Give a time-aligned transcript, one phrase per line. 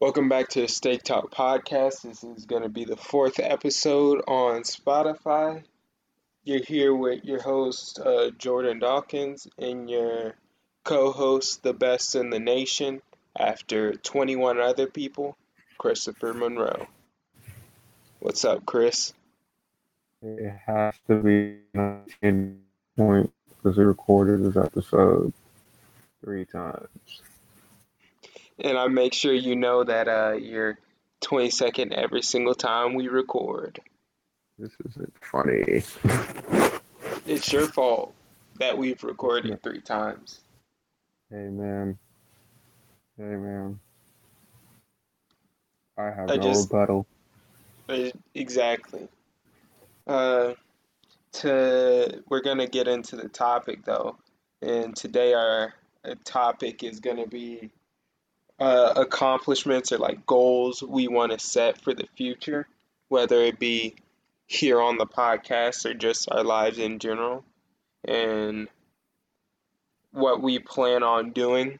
[0.00, 2.02] Welcome back to the Steady Talk podcast.
[2.02, 5.62] This is going to be the fourth episode on Spotify.
[6.42, 10.34] You're here with your host, uh, Jordan Dawkins, and your
[10.82, 13.02] co host, the best in the nation,
[13.38, 15.36] after 21 other people,
[15.78, 16.88] Christopher Monroe.
[18.18, 19.14] What's up, Chris?
[20.22, 21.58] It has to be
[22.20, 22.60] 10
[22.96, 23.32] point
[23.62, 25.32] because we recorded this episode
[26.20, 26.88] three times.
[28.58, 30.78] And I make sure you know that uh, you're
[31.22, 33.80] 22nd every single time we record.
[34.58, 35.82] This isn't funny.
[37.26, 38.14] It's your fault
[38.60, 40.40] that we've recorded three times.
[41.30, 41.98] Hey man.
[43.16, 43.80] Hey man.
[45.98, 47.06] I have I no just- rebuttal.
[48.34, 49.08] Exactly.
[50.06, 50.54] Uh,
[51.32, 54.16] to we're gonna get into the topic though,
[54.62, 57.70] and today our uh, topic is gonna be
[58.58, 62.66] uh, accomplishments or like goals we want to set for the future,
[63.08, 63.94] whether it be
[64.46, 67.44] here on the podcast or just our lives in general,
[68.04, 68.68] and
[70.12, 71.78] what we plan on doing,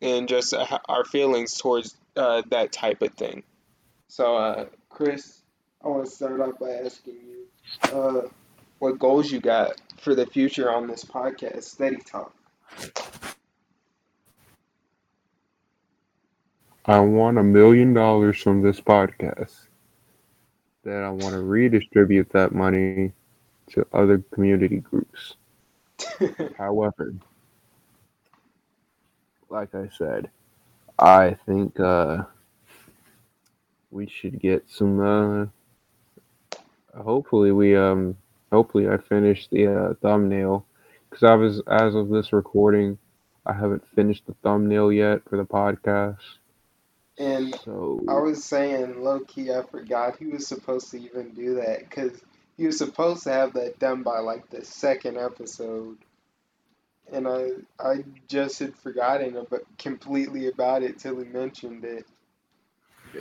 [0.00, 3.42] and just uh, our feelings towards uh, that type of thing.
[4.08, 5.40] So, uh, Chris,
[5.84, 8.28] I want to start off by asking you, uh,
[8.78, 12.34] what goals you got for the future on this podcast, Steady Talk.
[16.88, 19.66] I want a million dollars from this podcast.
[20.84, 23.12] Then I want to redistribute that money
[23.70, 25.34] to other community groups.
[26.56, 27.14] However,
[29.48, 30.30] like I said,
[30.96, 32.22] I think uh,
[33.90, 35.00] we should get some.
[35.00, 36.60] Uh,
[37.02, 38.16] hopefully, we um,
[38.52, 40.64] hopefully I finish the uh, thumbnail
[41.10, 42.96] because I was as of this recording,
[43.44, 46.18] I haven't finished the thumbnail yet for the podcast.
[47.18, 51.56] And So I was saying, low key, I forgot he was supposed to even do
[51.56, 52.12] that because
[52.56, 55.98] he was supposed to have that done by like the second episode.
[57.12, 62.06] And I I just had forgotten about, completely about it till he mentioned it.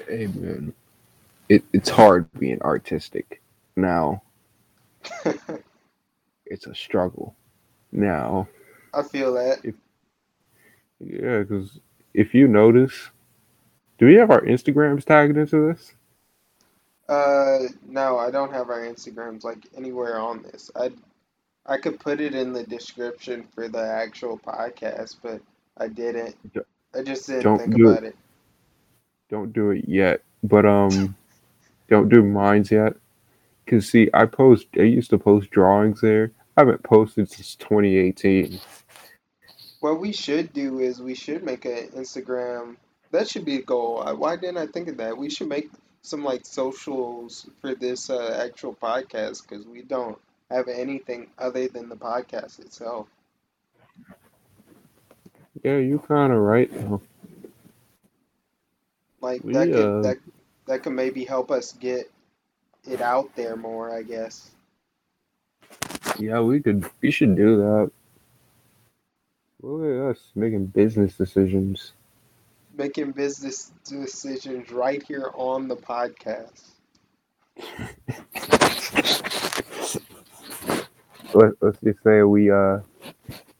[0.08, 0.74] Hey man,
[1.50, 3.42] it, it's hard being artistic
[3.76, 4.24] now.
[6.46, 7.36] It's a struggle
[7.92, 8.50] now.
[8.94, 9.60] I feel that.
[11.00, 11.80] Yeah, because
[12.14, 13.10] if you notice,
[13.98, 15.94] do we have our Instagrams tagged into this?
[17.08, 20.72] Uh, no, I don't have our Instagrams like anywhere on this.
[20.76, 20.92] I
[21.68, 25.42] I could put it in the description for the actual podcast, but
[25.78, 26.36] I didn't.
[26.94, 28.16] I just didn't don't think do about it.
[29.30, 31.16] Don't do it yet, but um,
[31.90, 32.96] don't do mines yet.
[33.68, 34.68] Cause see, I post.
[34.78, 36.32] I used to post drawings there.
[36.58, 38.60] I haven't posted since 2018.
[39.80, 42.78] What we should do is we should make an Instagram.
[43.16, 44.04] That should be a goal.
[44.18, 45.18] Why didn't I think of that?
[45.18, 45.70] We should make
[46.02, 50.20] some like socials for this uh, actual podcast because we don't
[50.52, 53.08] have anything other than the podcast itself.
[55.64, 56.70] Yeah, you're kind of right.
[56.70, 57.02] though.
[59.22, 60.18] Like We, that could uh, that
[60.68, 62.12] that could maybe help us get
[62.84, 64.52] it out there more, I guess.
[66.20, 66.86] Yeah, we could.
[67.02, 67.92] We should do that.
[69.62, 71.94] Look at us making business decisions.
[72.78, 76.64] Making business decisions right here on the podcast.
[81.34, 82.80] Let, let's just say we uh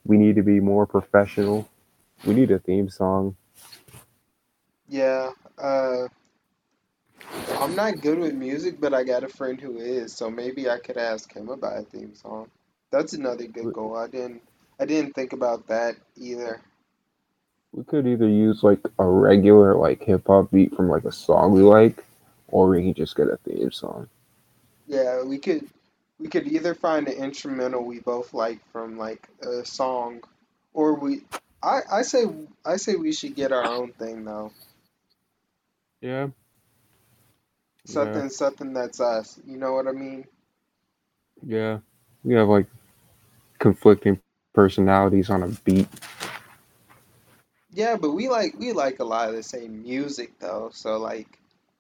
[0.06, 1.68] we need to be more professional.
[2.26, 3.36] We need a theme song.
[4.88, 6.08] Yeah, uh,
[7.60, 10.80] I'm not good with music, but I got a friend who is, so maybe I
[10.80, 12.50] could ask him about a theme song.
[12.92, 13.96] That's another good goal.
[13.96, 14.42] I didn't
[14.80, 16.62] I didn't think about that either.
[17.76, 21.52] We could either use like a regular like hip hop beat from like a song
[21.52, 22.06] we like,
[22.48, 24.08] or we can just get a theme song.
[24.88, 25.68] Yeah, we could
[26.18, 30.22] we could either find an instrumental we both like from like a song,
[30.74, 31.24] or we
[31.62, 32.24] I I say
[32.64, 34.54] I say we should get our own thing though.
[36.00, 36.28] Yeah.
[37.84, 39.38] Something something that's us.
[39.46, 40.26] You know what I mean?
[41.46, 41.80] Yeah.
[42.24, 42.68] We have like
[43.60, 44.22] conflicting
[44.54, 45.90] personalities on a beat.
[47.76, 50.70] Yeah, but we like we like a lot of the same music though.
[50.74, 51.28] So like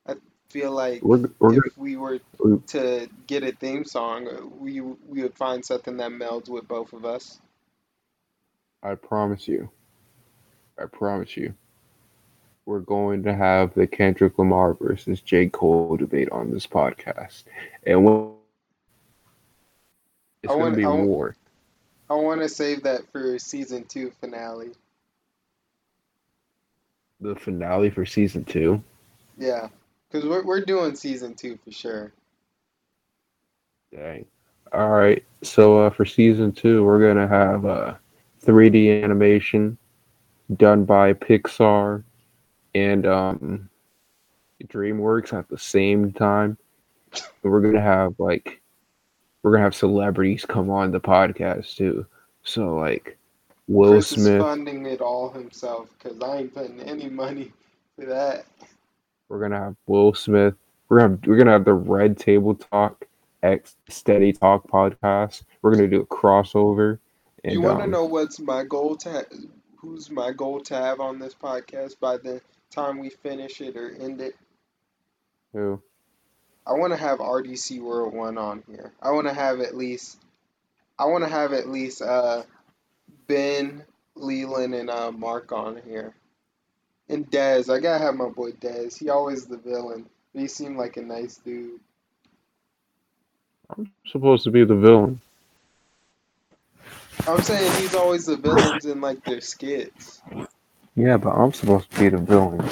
[0.05, 0.15] I
[0.49, 2.19] feel like We're we're if we were
[2.67, 6.91] to get a theme song, uh, we we would find something that melds with both
[6.91, 7.39] of us.
[8.83, 9.69] I promise you.
[10.77, 11.55] I promise you.
[12.65, 15.47] We're going to have the Kendrick Lamar versus J.
[15.47, 17.43] Cole debate on this podcast.
[17.85, 18.31] And when
[20.43, 21.35] it's I going to be I war.
[22.09, 24.71] I want to save that for season two finale.
[27.25, 28.83] The finale for season two.
[29.35, 29.69] Yeah,
[30.07, 32.13] because we're we're doing season two for sure.
[33.91, 34.25] Dang.
[34.71, 35.23] All right.
[35.41, 37.95] So uh, for season two, we're gonna have uh,
[38.45, 39.75] 3D animation
[40.57, 42.03] done by Pixar
[42.75, 43.69] and um,
[44.63, 46.59] DreamWorks at the same time.
[47.41, 48.61] And we're gonna have like
[49.41, 52.05] we're gonna have celebrities come on the podcast too.
[52.43, 53.17] So like
[53.67, 54.41] Will Chris is Smith.
[54.41, 57.51] funding it all himself because I ain't putting any money
[57.97, 58.45] for that.
[59.29, 60.53] We're gonna have Will Smith.
[60.87, 63.05] We're gonna have, we're gonna have the Red Table Talk
[63.41, 65.43] X Steady Talk podcast.
[65.61, 66.99] We're gonna do a crossover.
[67.43, 69.37] And, You want to um, know what's my goal to ha-
[69.77, 72.41] who's my goal to have on this podcast by the
[72.71, 74.35] time we finish it or end it?
[75.53, 75.81] who?
[76.67, 78.91] I want to have RDC World One on here.
[79.01, 80.19] I want to have at least,
[80.97, 82.43] I want to have at least uh,
[83.27, 83.83] Ben,
[84.15, 86.13] Leland, and uh, Mark on here,
[87.09, 87.73] and Dez.
[87.73, 88.97] I gotta have my boy Dez.
[88.97, 91.79] He always the villain, but he seemed like a nice dude.
[93.75, 95.19] I'm supposed to be the villain.
[97.27, 100.21] I'm saying he's always the villains in like their skits,
[100.95, 102.63] Yeah, but I'm supposed to be the villain.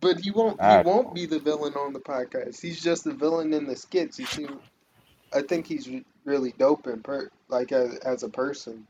[0.00, 0.60] but he won't.
[0.60, 0.82] He Ah.
[0.82, 2.60] won't be the villain on the podcast.
[2.60, 4.18] He's just the villain in the skits.
[4.18, 4.58] He seem,
[5.32, 5.88] I think he's
[6.26, 8.86] really dope in per like as as a person.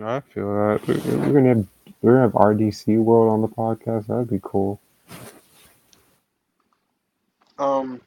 [0.00, 1.66] I feel that We- we're gonna have
[2.02, 4.06] we're gonna have RDC World on the podcast.
[4.06, 4.80] That'd be cool.
[7.58, 8.00] Um,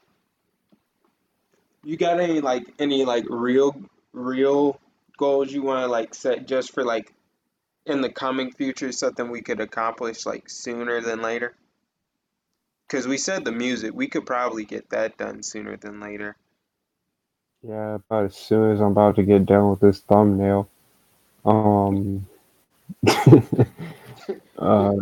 [1.82, 3.74] you got any like any like real
[4.12, 4.80] real
[5.16, 7.12] goals you want to like set just for like
[7.86, 11.54] in the coming future, something we could accomplish like sooner than later?
[12.86, 16.36] Because we said the music, we could probably get that done sooner than later.
[17.62, 20.68] Yeah, about as soon as I'm about to get done with this thumbnail.
[21.44, 22.26] Um.
[24.58, 24.92] uh,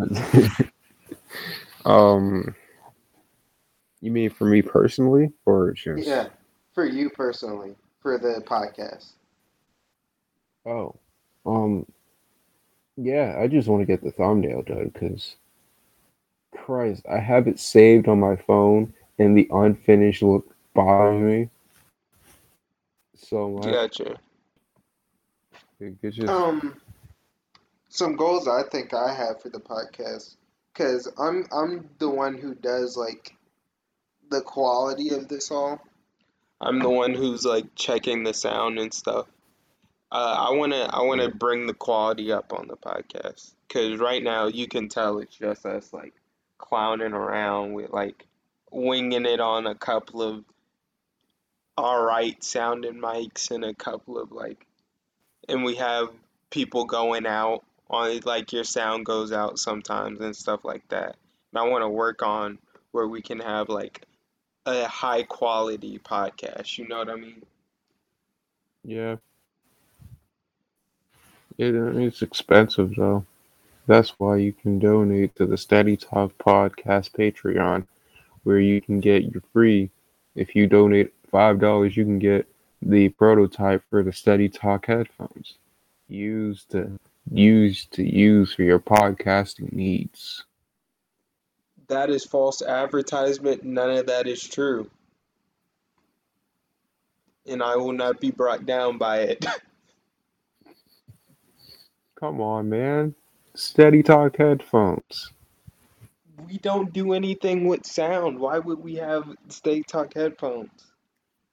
[1.85, 2.55] um.
[4.01, 6.07] You mean for me personally, or just?
[6.07, 6.29] Yeah,
[6.73, 9.13] for you personally, for the podcast.
[10.65, 10.95] Oh,
[11.47, 11.87] um,
[12.97, 15.37] yeah, I just want to get the thumbnail done because,
[16.55, 21.49] Christ, I have it saved on my phone and the unfinished look bothering me
[23.17, 23.73] so much.
[23.73, 24.17] Gotcha.
[26.29, 26.81] Um,
[27.89, 30.37] some goals I think I have for the podcast,
[30.73, 33.35] because I'm I'm the one who does like
[34.31, 35.81] the quality of this all.
[36.61, 39.27] I'm the one who's like checking the sound and stuff.
[40.11, 44.47] Uh, I wanna I wanna bring the quality up on the podcast, because right now
[44.47, 46.15] you can tell it's just us like
[46.59, 48.27] clowning around with like
[48.73, 50.45] winging it on a couple of
[51.79, 54.67] alright sounding mics and a couple of like
[55.49, 56.09] and we have
[56.51, 61.17] people going out on like your sound goes out sometimes and stuff like that.
[61.53, 62.59] And I want to work on
[62.93, 64.03] where we can have like
[64.67, 66.79] a high quality podcast.
[66.79, 67.43] You know what I mean?
[68.85, 69.17] yeah.
[71.59, 73.25] It, uh, it's expensive though.
[73.87, 77.87] That's why you can donate to the Steady Talk Podcast Patreon,
[78.45, 79.91] where you can get your free.
[80.35, 82.47] If you donate five dollars, you can get
[82.83, 85.55] the prototype for the Steady Talk headphones,
[86.09, 86.99] used to
[87.31, 90.45] use to use for your podcasting needs.
[91.89, 93.65] That is false advertisement.
[93.65, 94.91] None of that is true.
[97.47, 99.47] And I will not be brought down by it.
[102.21, 103.15] Come on, man.
[103.55, 105.33] Steady Talk headphones.
[106.37, 108.39] we don't do anything with sound.
[108.39, 110.88] Why would we have Steady Talk headphones?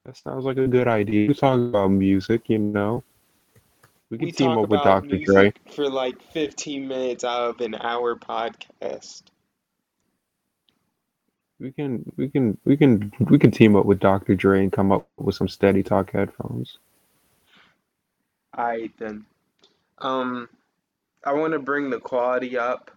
[0.05, 1.27] That sounds like a good idea.
[1.27, 3.03] We talk about music, you know.
[4.11, 5.17] We can We team up with Dr.
[5.17, 5.51] Dre.
[5.71, 9.23] for like 15 minutes out of an hour podcast.
[11.59, 14.35] We can we can we can we can team up with Dr.
[14.35, 16.77] Dre and come up with some steady talk headphones.
[18.55, 19.25] Alright then.
[19.99, 20.49] Um,
[21.23, 22.91] I want to bring the quality up.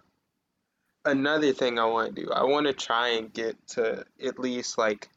[1.05, 4.77] Another thing I want to do, I want to try and get to at least
[4.77, 5.09] like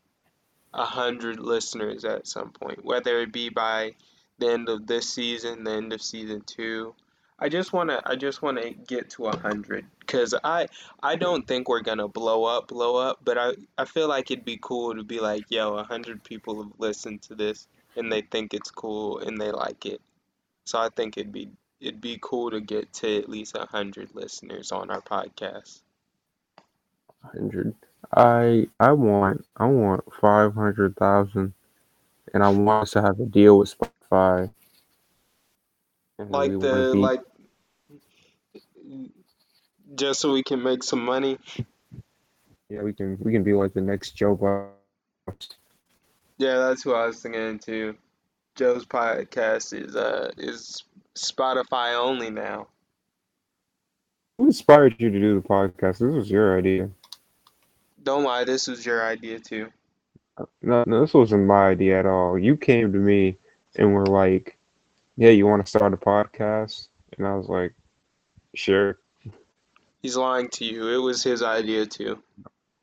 [0.73, 3.95] a hundred listeners at some point, whether it be by
[4.39, 6.95] the end of this season, the end of season two.
[7.39, 10.67] I just want to, I just want to get to a hundred, cause I,
[11.01, 14.45] I don't think we're gonna blow up, blow up, but I, I feel like it'd
[14.45, 18.21] be cool to be like, yo, a hundred people have listened to this and they
[18.21, 20.01] think it's cool and they like it.
[20.65, 21.49] So I think it'd be
[21.79, 25.81] it'd be cool to get to at least a hundred listeners on our podcast.
[27.23, 27.75] Hundred.
[28.15, 31.53] I I want I want five hundred thousand,
[32.33, 34.51] and I want us to have a deal with Spotify.
[36.19, 37.21] And Like the be- like
[39.95, 41.37] just so we can make some money.
[42.69, 44.69] Yeah, we can we can be like the next Joe.
[46.37, 47.95] Yeah, that's what I was thinking too.
[48.55, 50.83] Joe's podcast is uh is
[51.15, 52.67] Spotify only now.
[54.37, 55.99] Who inspired you to do the podcast?
[55.99, 56.89] This was your idea.
[58.03, 59.71] Don't lie, this was your idea too.
[60.61, 62.37] No, no, this wasn't my idea at all.
[62.37, 63.37] You came to me
[63.75, 64.57] and were like,
[65.17, 67.73] "Yeah, you want to start a podcast?" And I was like,
[68.55, 68.97] "Sure."
[70.01, 70.87] He's lying to you.
[70.89, 72.21] It was his idea too.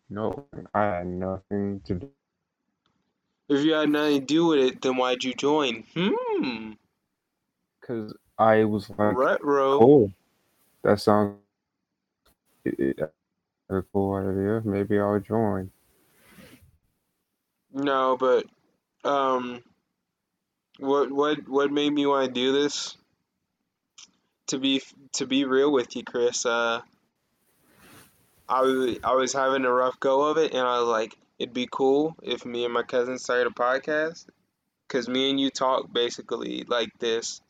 [0.09, 2.11] No, I had nothing to do.
[3.49, 5.85] If you had nothing to do with it, then why'd you join?
[5.95, 6.73] Hmm.
[7.81, 9.79] Cause I was like, Retro.
[9.79, 10.13] "Cool,
[10.83, 11.39] that sounds
[12.65, 13.15] it, it-
[13.69, 14.63] a cool idea.
[14.65, 15.71] Maybe I'll join."
[17.73, 18.47] No, but
[19.05, 19.63] um,
[20.79, 22.97] what what what made me want to do this?
[24.49, 24.83] To be
[25.15, 26.81] to be real with you, Chris, uh,
[28.49, 31.53] I was I was having a rough go of it, and I was like, it'd
[31.53, 34.27] be cool if me and my cousin started a podcast,
[34.89, 37.43] cause me and you talk basically like this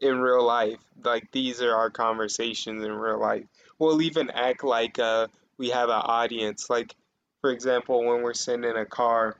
[0.00, 0.80] in real life.
[1.04, 3.44] Like these are our conversations in real life.
[3.78, 5.28] We'll even act like uh
[5.62, 6.68] we have an audience.
[6.68, 6.92] Like
[7.40, 9.36] for example, when we're sitting in a car.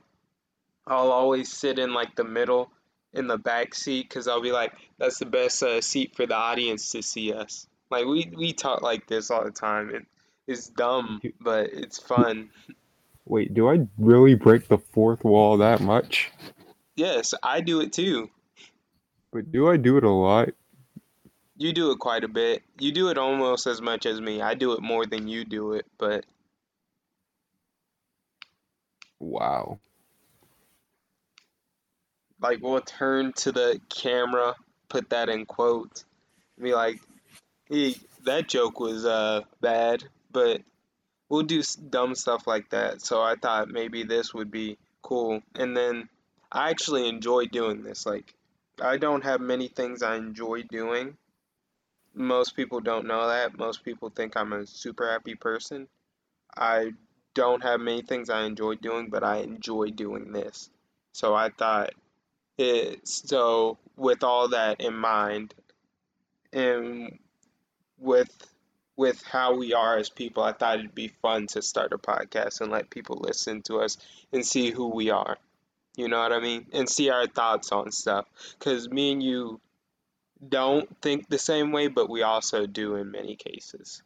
[0.87, 2.71] I'll always sit in like the middle
[3.13, 6.35] in the back seat because I'll be like, that's the best uh, seat for the
[6.35, 7.67] audience to see us.
[7.91, 9.91] Like we we talk like this all the time.
[9.95, 10.05] It,
[10.47, 12.49] it's dumb, but it's fun.
[13.25, 16.31] Wait, do I really break the fourth wall that much?
[16.95, 18.29] Yes, I do it too.
[19.31, 20.49] But do I do it a lot?
[21.55, 22.63] You do it quite a bit.
[22.79, 24.41] You do it almost as much as me.
[24.41, 26.25] I do it more than you do it, but
[29.19, 29.79] Wow.
[32.43, 34.55] like we'll turn to the camera,
[34.89, 36.05] put that in quotes,
[36.61, 36.99] be like,
[37.69, 37.95] hey,
[38.25, 40.61] that joke was uh bad, but
[41.29, 43.01] we'll do dumb stuff like that.
[43.01, 45.41] So I thought maybe this would be cool.
[45.55, 46.09] And then
[46.51, 48.05] I actually enjoy doing this.
[48.05, 48.33] Like
[48.81, 51.17] I don't have many things I enjoy doing.
[52.15, 53.57] Most people don't know that.
[53.57, 55.87] Most people think I'm a super happy person.
[56.55, 56.91] I
[57.33, 60.69] don't have many things I enjoy doing, but I enjoy doing this.
[61.13, 61.91] So I thought
[62.57, 65.53] it, so with all that in mind,
[66.51, 67.17] and
[67.99, 68.29] with
[68.95, 72.61] with how we are as people, I thought it'd be fun to start a podcast
[72.61, 73.97] and let people listen to us
[74.31, 75.37] and see who we are.
[75.95, 76.67] You know what I mean?
[76.73, 78.25] And see our thoughts on stuff.
[78.57, 79.59] Because me and you
[80.49, 84.01] don't think the same way, but we also do in many cases.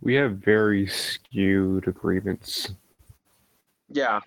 [0.00, 2.70] We have very skewed agreements.
[3.88, 4.20] Yeah.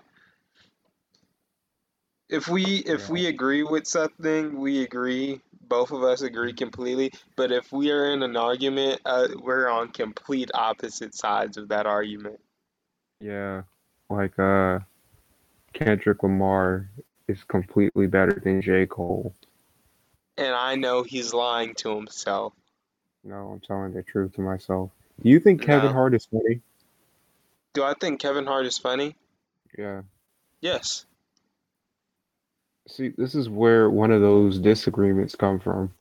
[2.30, 3.12] If we if Yeah.
[3.12, 5.42] we agree with something, we agree.
[5.62, 7.12] Both of us agree completely.
[7.36, 11.86] But if we are in an argument, uh, we're on complete opposite sides of that
[11.86, 12.40] argument.
[13.20, 13.64] Yeah.
[14.10, 14.80] Like uh
[15.74, 16.90] Kendrick Lamar
[17.28, 18.86] is completely better than J.
[18.88, 19.34] Cole.
[20.40, 22.54] And I know he's lying to himself.
[23.24, 24.92] No, I'm telling the truth to myself.
[25.22, 25.94] Do you think Kevin No.
[25.94, 26.62] Hart is funny?
[27.74, 29.16] Do I think Kevin Hart is funny?
[29.78, 30.04] Yeah.
[30.62, 31.06] Yes.
[32.88, 35.94] See, this is where one of those disagreements come from.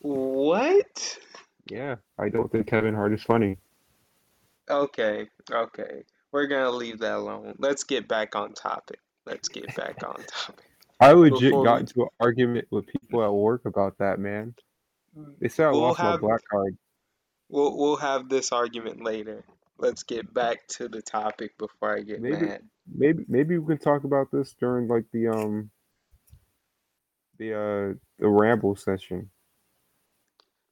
[0.00, 1.18] What?
[1.70, 3.56] Yeah, I don't think Kevin Hart is funny.
[4.70, 6.04] Okay, okay.
[6.30, 7.54] We're gonna leave that alone.
[7.58, 9.00] Let's get back on topic.
[9.26, 10.67] Let's get back on topic.
[11.00, 14.54] I legit Before got we- into an argument with people at work about that, man.
[15.40, 16.76] They said I We'll lost my black card.
[17.48, 19.44] We'll we'll have this argument later.
[19.78, 22.62] Let's get back to the topic before I get Maybe- mad.
[22.92, 25.70] Maybe maybe we can talk about this during like the um
[27.38, 29.30] the uh the ramble session.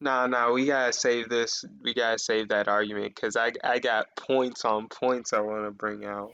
[0.00, 1.64] Nah, nah, we gotta save this.
[1.83, 5.71] We gotta save that argument because I I got points on points I want to
[5.71, 6.33] bring out.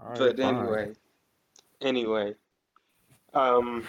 [0.00, 0.92] All right, But anyway,
[1.80, 2.34] anyway,
[3.34, 3.84] um,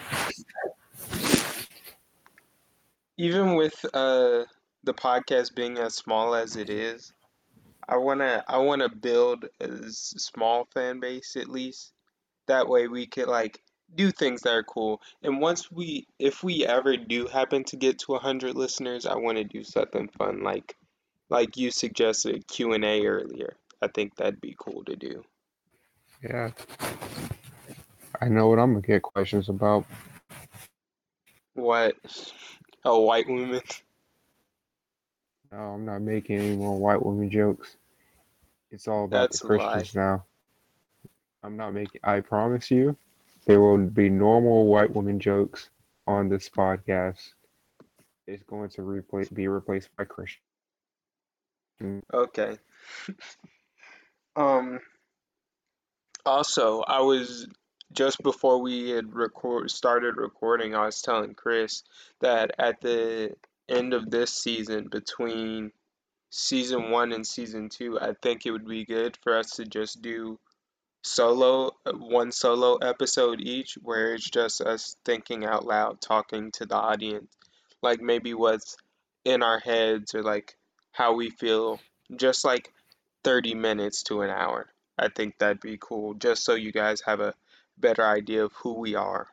[3.16, 4.44] even with uh
[4.84, 7.12] the podcast being as small as it is,
[7.88, 11.92] I wanna I wanna build a small fan base at least.
[12.46, 13.60] That way we could like
[13.94, 15.00] do things that are cool.
[15.22, 19.38] And once we, if we ever do happen to get to hundred listeners, I want
[19.38, 20.76] to do something fun like
[21.30, 23.56] like you suggested Q and A earlier.
[23.82, 25.24] I think that'd be cool to do.
[26.22, 26.50] Yeah.
[28.20, 29.86] I know what I'm gonna get questions about.
[31.54, 31.96] What?
[32.84, 33.60] A white woman?
[35.52, 37.76] No, I'm not making any more white woman jokes.
[38.70, 39.46] It's all about That's the.
[39.46, 40.24] Christians now.
[41.42, 42.00] I'm not making.
[42.04, 42.96] I promise you,
[43.46, 45.70] there will be normal white woman jokes
[46.06, 47.32] on this podcast.
[48.26, 50.42] It's going to replace be replaced by Christian.
[52.12, 52.58] Okay.
[54.36, 54.80] um.
[56.26, 57.48] Also, I was
[57.92, 61.82] just before we had record started recording, I was telling Chris
[62.20, 63.34] that at the
[63.68, 65.72] end of this season, between
[66.30, 70.02] season one and season two, I think it would be good for us to just
[70.02, 70.38] do
[71.02, 76.76] solo one solo episode each where it's just us thinking out loud talking to the
[76.76, 77.32] audience.
[77.82, 78.76] Like maybe what's
[79.24, 80.56] in our heads or like
[80.92, 81.80] how we feel
[82.14, 82.72] just like
[83.24, 84.66] 30 minutes to an hour.
[84.98, 87.34] I think that'd be cool just so you guys have a
[87.80, 89.28] better idea of who we are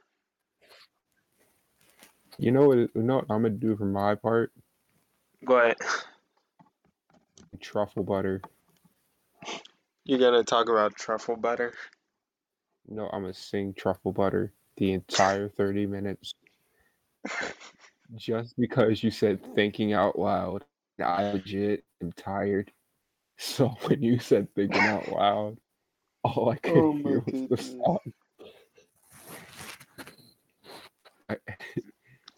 [2.38, 2.78] You know what?
[2.78, 4.52] You know what I'm gonna do for my part?
[5.46, 5.78] go ahead
[7.62, 8.42] Truffle butter.
[10.06, 11.74] you're gonna talk about truffle butter
[12.88, 16.34] No, I'm gonna sing truffle butter the entire 30 minutes
[18.16, 20.64] just because you said thinking out loud.
[21.04, 22.72] I legit am tired.
[23.38, 25.58] So when you said thinking out loud,
[26.24, 28.00] all I could Oh hear was the song.
[31.30, 31.38] I,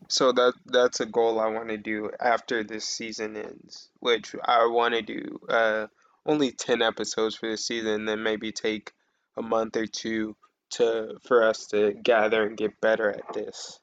[0.10, 4.68] So that that's a goal I want to do after this season ends, which I
[4.68, 5.88] want to do uh
[6.26, 8.92] only 10 episodes for this season, then maybe take
[9.38, 10.36] a month or two
[10.72, 13.80] to for us to gather and get better at this.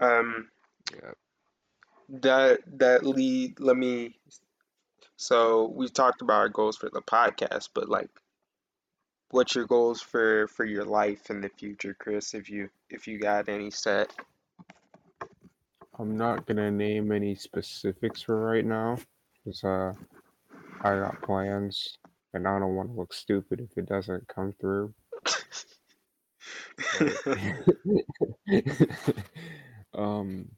[0.00, 0.48] Um
[0.92, 1.12] yeah,
[2.20, 4.16] that that lead let me
[5.16, 8.08] so we've talked about our goals for the podcast, but like
[9.30, 13.18] what's your goals for for your life in the future, Chris, if you if you
[13.18, 14.12] got any set?
[15.98, 18.98] I'm not gonna name any specifics for right now
[19.44, 19.92] because uh,
[20.82, 21.98] I got plans
[22.32, 24.94] and I don't want to look stupid if it doesn't come through.
[29.94, 30.48] um,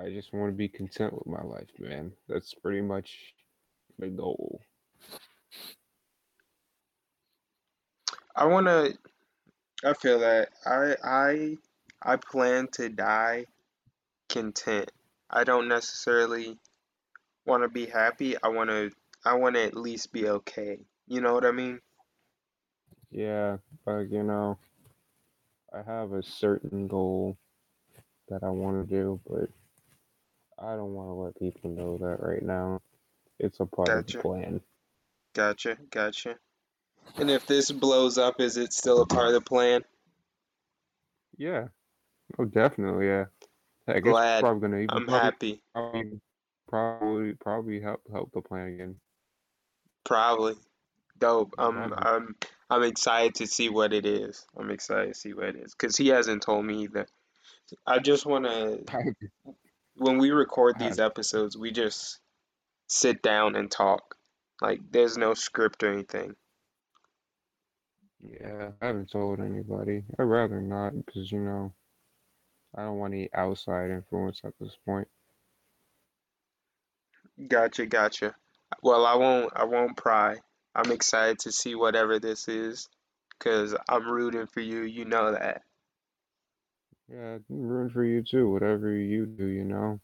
[0.00, 2.12] I just want to be content with my life, man.
[2.28, 3.16] That's pretty much
[3.98, 4.60] the goal.
[8.36, 8.98] I want to
[9.84, 11.56] I feel that I I
[12.02, 13.46] I plan to die
[14.28, 14.90] content.
[15.30, 16.58] I don't necessarily
[17.46, 18.36] want to be happy.
[18.42, 18.92] I want to
[19.24, 20.78] I want to at least be okay.
[21.08, 21.80] You know what I mean?
[23.10, 24.58] Yeah, but you know,
[25.72, 27.36] I have a certain goal
[28.28, 29.50] that I want to do, but
[30.58, 32.80] I don't want to let people know that right now.
[33.38, 34.22] It's a part of the Gotcha.
[34.22, 34.60] plan.
[35.34, 35.76] Gotcha.
[35.90, 36.36] Gotcha.
[37.16, 39.82] And if this blows up, is it still a part of the plan?
[41.36, 41.68] Yeah.
[42.38, 43.06] Oh, definitely.
[43.06, 43.24] Yeah.
[43.86, 44.40] Heck, it's Glad.
[44.40, 45.62] probably gonna even I'm probably, happy.
[45.74, 46.20] probably
[46.68, 48.96] probably probably help help the plan again.
[50.04, 50.54] Probably.
[51.18, 51.54] Dope.
[51.58, 52.36] I'm I'm
[52.70, 54.46] I'm excited to see what it is.
[54.58, 57.06] I'm excited to see what it is because he hasn't told me either.
[57.86, 58.84] I just want to
[59.96, 62.18] when we record these episodes, we just
[62.88, 64.16] sit down and talk.
[64.62, 66.34] Like there's no script or anything.
[68.30, 70.04] Yeah, I haven't told anybody.
[70.18, 71.72] I'd rather not because you know,
[72.74, 75.08] I don't want any outside influence at this point.
[77.48, 78.34] Gotcha, gotcha.
[78.82, 80.36] Well, I won't I won't pry.
[80.74, 82.88] I'm excited to see whatever this is
[83.38, 84.82] because I'm rooting for you.
[84.82, 85.62] You know that.
[87.10, 88.50] Yeah, I'm rooting for you too.
[88.50, 90.00] Whatever you do, you know.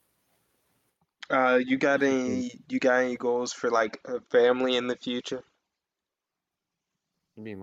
[1.31, 5.45] Uh, you got any you got any goals for like a family in the future?
[7.37, 7.59] You mean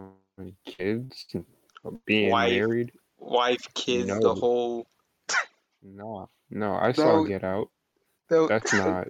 [0.66, 1.26] kids
[2.06, 2.52] being Wife.
[2.52, 2.92] married?
[3.20, 4.88] Wife, kids, the whole.
[5.84, 6.74] No, no.
[6.76, 7.24] I saw No.
[7.24, 7.70] Get Out.
[8.30, 9.08] No, That's not.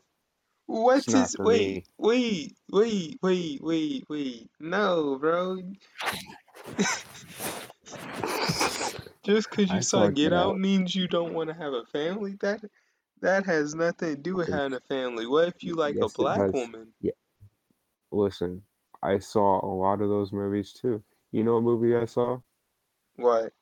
[0.67, 1.83] What It's not is for wait, me.
[1.97, 4.51] wait, wait, wait, wait, wait.
[4.59, 5.59] No, bro.
[9.23, 10.59] Just because you I saw Get Out Out.
[10.59, 12.35] means you don't want to have a family?
[12.41, 12.61] That
[13.21, 15.25] that has nothing to do with having a family.
[15.25, 16.53] What if you like Yes, a black has.
[16.53, 16.93] woman?
[18.11, 18.61] Listen,
[19.03, 21.03] I saw a lot of those movies too.
[21.37, 22.39] You know what movie I saw?
[23.15, 23.53] What?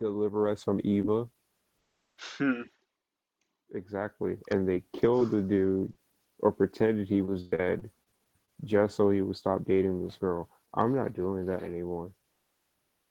[0.00, 1.26] Deliver Us from Eva.
[2.38, 2.62] Hmm.
[3.74, 4.38] Exactly.
[4.50, 5.92] And they killed the dude
[6.38, 7.90] or pretended he was dead
[8.64, 10.48] just so he would stop dating this girl.
[10.72, 12.10] I'm not doing that anymore.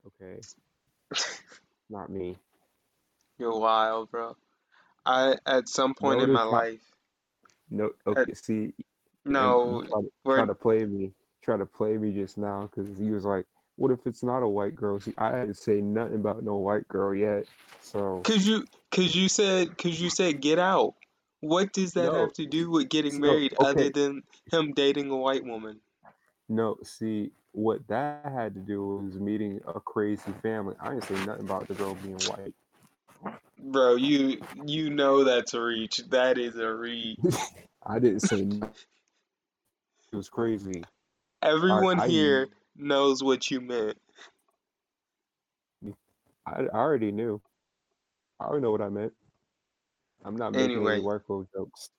[0.08, 0.42] Okay.
[1.92, 2.36] Not me.
[3.38, 4.36] You're wild, bro.
[5.06, 6.82] I at some point in my how- life.
[7.70, 8.74] No, okay, see,
[9.26, 11.12] and No, try to, try to play me,
[11.44, 14.48] try to play me just now because he was like, "What if it's not a
[14.48, 17.46] white girl?" See, I didn't say nothing about no white girl yet,
[17.82, 20.96] so cause you cause you said cause you said get out.
[21.42, 25.10] What does that No, have to do with getting no, married other than him dating
[25.12, 25.82] a white woman?
[26.50, 26.78] no.
[26.84, 30.76] See, what that had to do was meeting a crazy family.
[30.80, 32.54] I didn't say nothing about the girl being white.
[33.60, 36.00] Bro, you you know that's a reach.
[36.10, 37.20] That is a reach.
[37.86, 38.68] I didn't say no.
[40.12, 40.84] it was crazy.
[41.42, 43.98] Everyone I- here knows what you meant.
[46.46, 47.42] I, I already knew.
[48.40, 49.14] I already know what I meant.
[50.26, 50.94] I'm not making Anyway.
[50.96, 51.90] any white girl jokes.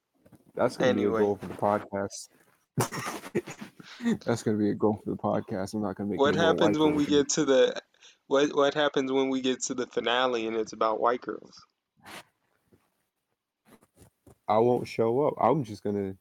[0.55, 1.19] That's gonna Anyway.
[1.19, 2.29] be a goal for the podcast.
[4.25, 5.75] That's gonna be a goal for the podcast.
[5.75, 6.21] I'm not gonna make.
[6.21, 7.75] What happens when we get to the
[8.27, 11.67] what what happens when we get to the finale and it's about white girls?
[14.49, 15.35] I won't show up.
[15.41, 16.15] I'm just gonna.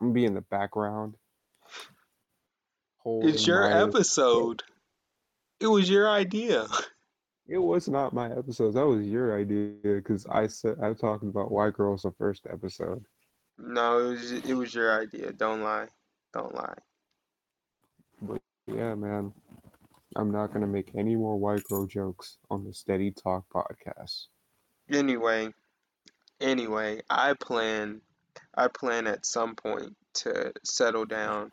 [0.00, 1.16] I'm gonna be in the background.
[3.22, 4.62] It's your my- episode.
[5.60, 6.66] It was your idea.
[7.50, 8.74] It was not my episode.
[8.74, 13.02] That was your idea because I said I'm talking about white girls the first episode.
[13.56, 15.32] No, it was it was your idea.
[15.32, 15.86] Don't lie.
[16.34, 16.76] Don't lie.
[18.20, 19.32] But yeah, man.
[20.14, 24.26] I'm not gonna make any more white girl jokes on the Steady Talk podcast.
[24.90, 25.48] Anyway,
[26.42, 28.02] anyway, I plan
[28.54, 31.50] I plan at some point to settle down.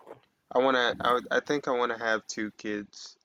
[0.55, 3.17] I want to I, would- I think I want to have two kids.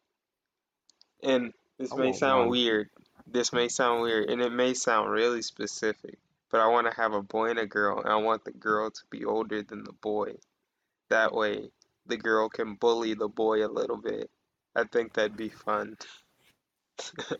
[1.22, 2.48] And this I may want sound one.
[2.50, 2.90] weird.
[3.26, 6.18] This may sound weird and it may sound really specific,
[6.50, 8.90] but I want to have a boy and a girl and I want the girl
[8.90, 10.34] to be older than the boy.
[11.10, 11.70] That way
[12.06, 14.28] the girl can bully the boy a little bit.
[14.74, 15.96] I think that'd be fun.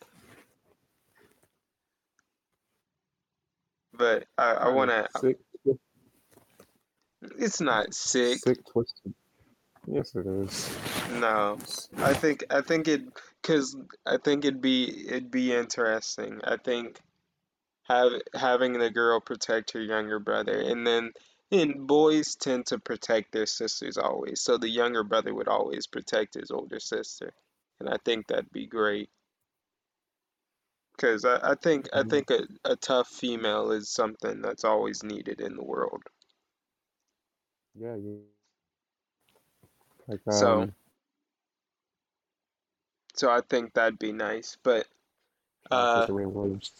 [3.92, 5.38] But I, I want to Sick,
[7.38, 8.38] It's not sick.
[8.38, 9.14] sick, twisted.
[9.86, 10.72] Yes, it is.
[11.08, 11.60] No,
[12.00, 13.02] I think I think it
[13.42, 16.40] because I think it'd be it'd be interesting.
[16.44, 17.00] I think
[17.84, 21.12] have having the girl protect her younger brother, and then
[21.52, 24.40] and boys tend to protect their sisters always.
[24.40, 27.32] So the younger brother would always protect his older sister,
[27.80, 29.10] and I think that'd be great.
[30.96, 32.04] Because I, I think I Mhm.
[32.04, 36.02] think a, a tough female is something that's always needed in the world.
[37.74, 38.20] Yeah, yeah.
[40.10, 40.74] Like So- um,
[43.14, 44.86] So I think that'd be nice, but.
[45.70, 46.72] Uh, think of real words.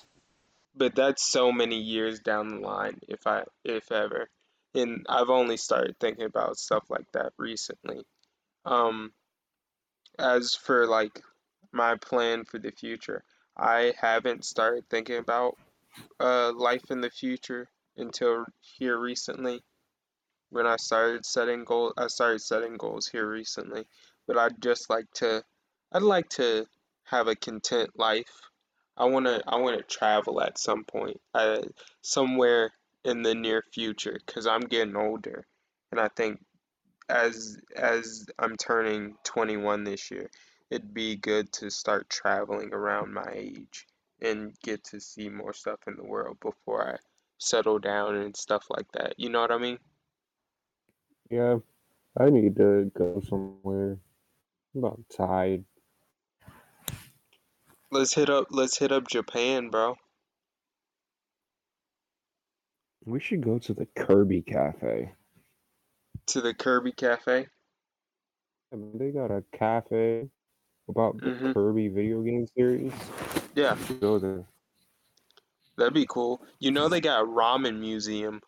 [0.75, 4.29] but that's so many years down the line if I if ever.
[4.75, 8.05] And I've only started thinking about stuff like that recently.
[8.65, 9.13] Um
[10.19, 11.23] as for like
[11.73, 13.23] my plan for the future,
[13.57, 15.57] I haven't started thinking about
[16.19, 19.63] uh life in the future until here recently.
[20.51, 23.87] When I started setting goals, I started setting goals here recently.
[24.27, 25.45] But I'd just like to
[25.93, 26.67] I'd like to
[27.05, 28.41] have a content life.
[28.97, 31.63] I wanna I wanna travel at some point, uh,
[32.03, 32.73] somewhere
[33.05, 35.47] in the near future, cause I'm getting older,
[35.91, 36.45] and I think
[37.09, 40.31] as as I'm turning 21 this year,
[40.71, 43.87] it'd be good to start traveling around my age
[44.21, 46.97] and get to see more stuff in the world before I
[47.39, 49.15] settle down and stuff like that.
[49.19, 49.79] You know what I mean?
[51.31, 51.59] Yeah,
[52.19, 53.99] I need to go somewhere.
[54.75, 55.65] I'm about tired.
[57.93, 59.97] Let's hit up let's hit up Japan, bro.
[63.05, 65.13] We should go to the Kirby Cafe.
[66.27, 67.47] To the Kirby Cafe.
[68.73, 70.29] I mean, they got a cafe
[70.89, 71.55] about the Mhm.
[71.55, 72.93] Kirby video game series.
[73.55, 74.45] Yeah, We go there.
[75.77, 76.45] that'd be cool.
[76.61, 78.43] You know they got a ramen museum.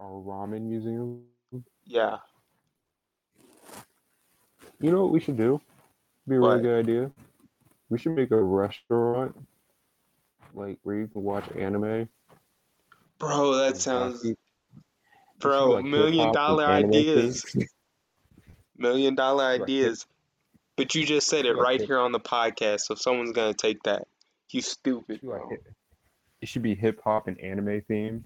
[0.00, 1.31] A ramen museum.
[1.84, 2.18] Yeah.
[4.80, 5.60] You know what we should do?
[6.26, 6.62] Be a really What?
[6.62, 7.10] good idea.
[7.88, 9.36] We should make a restaurant,
[10.54, 12.08] like where you can watch anime.
[13.18, 14.30] Bro, that sounds hockey.
[14.30, 14.38] It
[15.42, 17.44] should be, bro, million dollar ideas.
[18.76, 20.06] Million dollar ideas.
[20.76, 24.08] But you just said it right here on the podcast, so someone's gonna take that.
[24.50, 25.56] You stupid, should be like bro.
[26.40, 28.24] It should be hip hop and anime themed.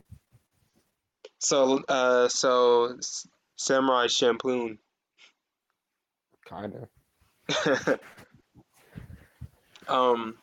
[1.38, 4.78] So, uh, so S- Samurai Champloo.
[6.48, 6.88] Kinda.
[9.88, 10.36] um,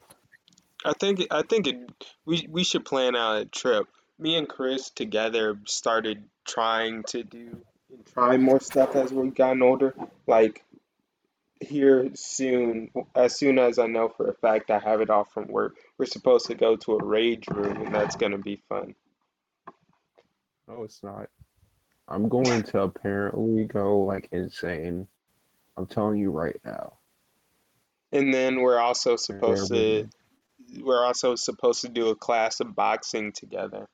[0.85, 1.77] I think I think it,
[2.25, 3.87] we we should plan out a trip.
[4.19, 9.61] Me and Chris together started trying to do and try more stuff as we've gotten
[9.61, 9.95] older.
[10.27, 10.63] Like
[11.61, 15.47] here soon, as soon as I know for a fact I have it off from
[15.47, 18.95] work, we're supposed to go to a rage room, and that's gonna be fun.
[20.67, 21.29] No, it's not.
[22.07, 25.07] I'm going to apparently go like insane.
[25.77, 26.93] I'm telling you right now.
[28.11, 30.07] And then we're also supposed to
[30.81, 33.87] we're also supposed to do a class of boxing together.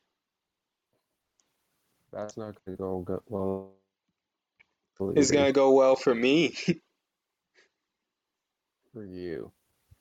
[2.12, 3.22] That's not gonna go good.
[3.28, 3.72] Well,
[5.16, 6.56] It's gonna go well for me.
[8.94, 9.52] for you.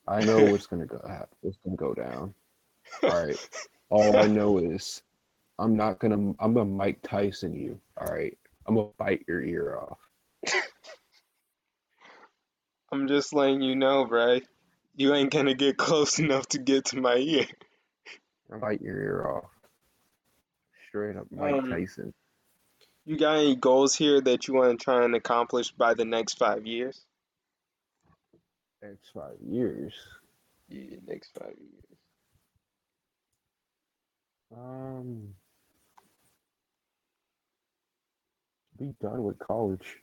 [0.06, 1.36] I know what's gonna go happen.
[1.42, 2.34] What's gonna go down.
[3.02, 3.48] All right.
[3.90, 5.02] All I know is
[5.58, 6.34] I'm not gonna.
[6.38, 7.80] I'm gonna Mike Tyson you.
[8.00, 8.36] All right.
[8.66, 9.98] I'm gonna bite your ear off.
[12.92, 14.40] I'm just letting you know, bro.
[14.96, 17.46] You ain't gonna get close enough to get to my ear.
[18.52, 19.50] I'll bite your ear off.
[20.88, 22.14] Straight up Mike Um, Tyson.
[23.04, 26.38] You got any goals here that you want to try and accomplish by the next
[26.38, 27.04] five years?
[28.82, 29.94] Next five years.
[30.68, 31.84] Yeah, next five years.
[34.56, 35.34] Um.
[38.78, 39.98] Be done with college.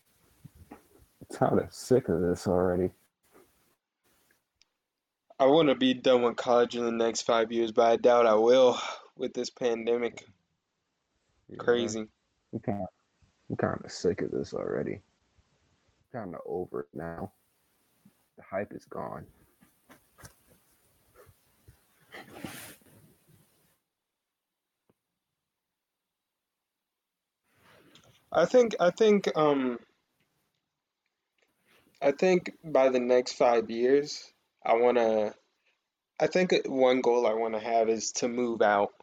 [0.71, 2.91] I'm kind of sick of this already.
[5.39, 8.25] I want to be done with college in the next five years, but I doubt
[8.25, 8.79] I will
[9.17, 10.25] with this pandemic.
[11.49, 12.07] Yeah, Crazy.
[12.53, 12.88] I'm kind of,
[13.49, 14.99] I'm kind of sick of this already.
[16.11, 17.31] Kind of over it now.
[18.38, 19.25] The hype is gone.
[28.31, 29.79] I think I think um
[32.01, 34.31] I think by the next five years,
[34.65, 35.35] I want to.
[36.19, 38.93] I think one goal I want to have is to move out.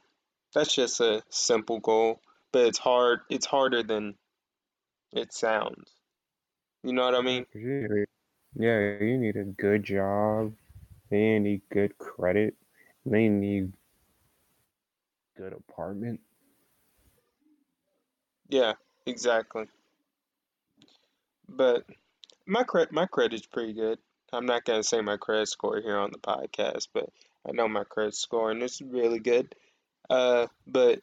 [0.54, 2.20] That's just a simple goal,
[2.52, 3.20] but it's hard.
[3.30, 4.16] It's harder than
[5.12, 5.90] it sounds.
[6.82, 7.46] You know what I mean?
[7.52, 8.06] 'Cause you need a-
[8.54, 10.54] yeah, you need a good job.
[11.10, 12.56] They need good credit.
[13.06, 13.72] They need
[15.36, 16.20] good apartment.
[18.48, 18.74] Yeah,
[19.06, 19.66] exactly.
[21.48, 21.84] But
[22.46, 23.98] my credit my credit's pretty good.
[24.32, 27.08] I'm not gonna say my credit score here on the podcast, but
[27.46, 29.54] I know my credit score and it's really good.
[30.08, 31.00] Uh, but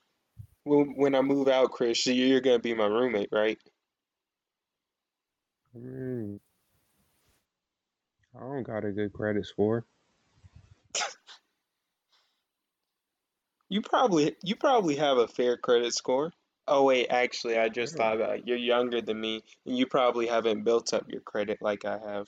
[0.63, 3.59] when when I move out, Chris, you're gonna be my roommate, right?
[5.77, 6.39] Mm,
[8.35, 9.85] I don't got a good credit score.
[13.69, 16.33] You probably you probably have a fair credit score.
[16.69, 18.43] Oh wait, actually, I just thought about it.
[18.45, 22.27] You're younger than me, and you probably haven't built up your credit like I have.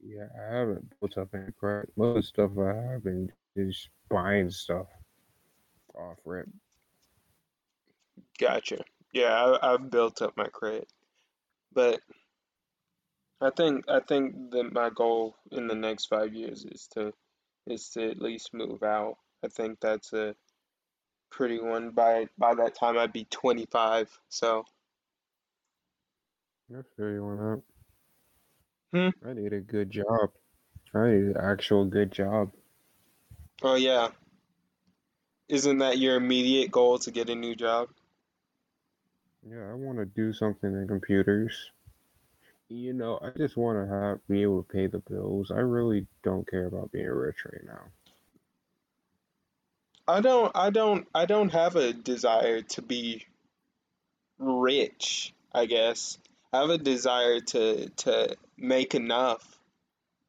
[0.00, 1.90] Yeah, I haven't built up any credit.
[1.96, 4.86] Most of the stuff I have been just buying stuff
[5.92, 6.48] off rip.
[8.38, 8.84] Gotcha.
[9.12, 10.88] Yeah, I, I've built up my credit,
[11.72, 12.00] but
[13.40, 17.12] I think I think that my goal in the next five years is to
[17.66, 19.16] is to at least move out.
[19.44, 20.36] I think that's a
[21.30, 21.90] pretty one.
[21.90, 24.08] By by that time, I'd be 25.
[24.28, 24.64] So,
[26.72, 27.62] I feel you on
[28.92, 29.10] that.
[29.22, 29.28] Hmm?
[29.28, 30.30] I need a good job.
[30.94, 32.52] I need an actual good job.
[33.62, 34.08] oh yeah,
[35.48, 37.88] isn't that your immediate goal to get a new job?
[39.48, 41.72] Yeah, I want to do something in computers.
[42.68, 45.50] You know, I just want to have be able to pay the bills.
[45.50, 47.82] I really don't care about being rich right now.
[50.08, 53.26] I don't I don't I don't have a desire to be
[54.38, 56.18] rich, I guess.
[56.52, 59.60] I have a desire to to make enough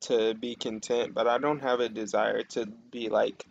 [0.02, 3.46] to be content, but I don't have a desire to be like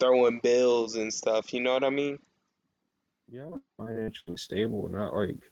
[0.00, 1.54] throwing bills and stuff.
[1.54, 2.18] You know what I mean?
[3.28, 5.42] Yeah, financially stable, not like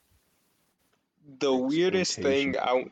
[1.41, 2.85] The weirdest thing I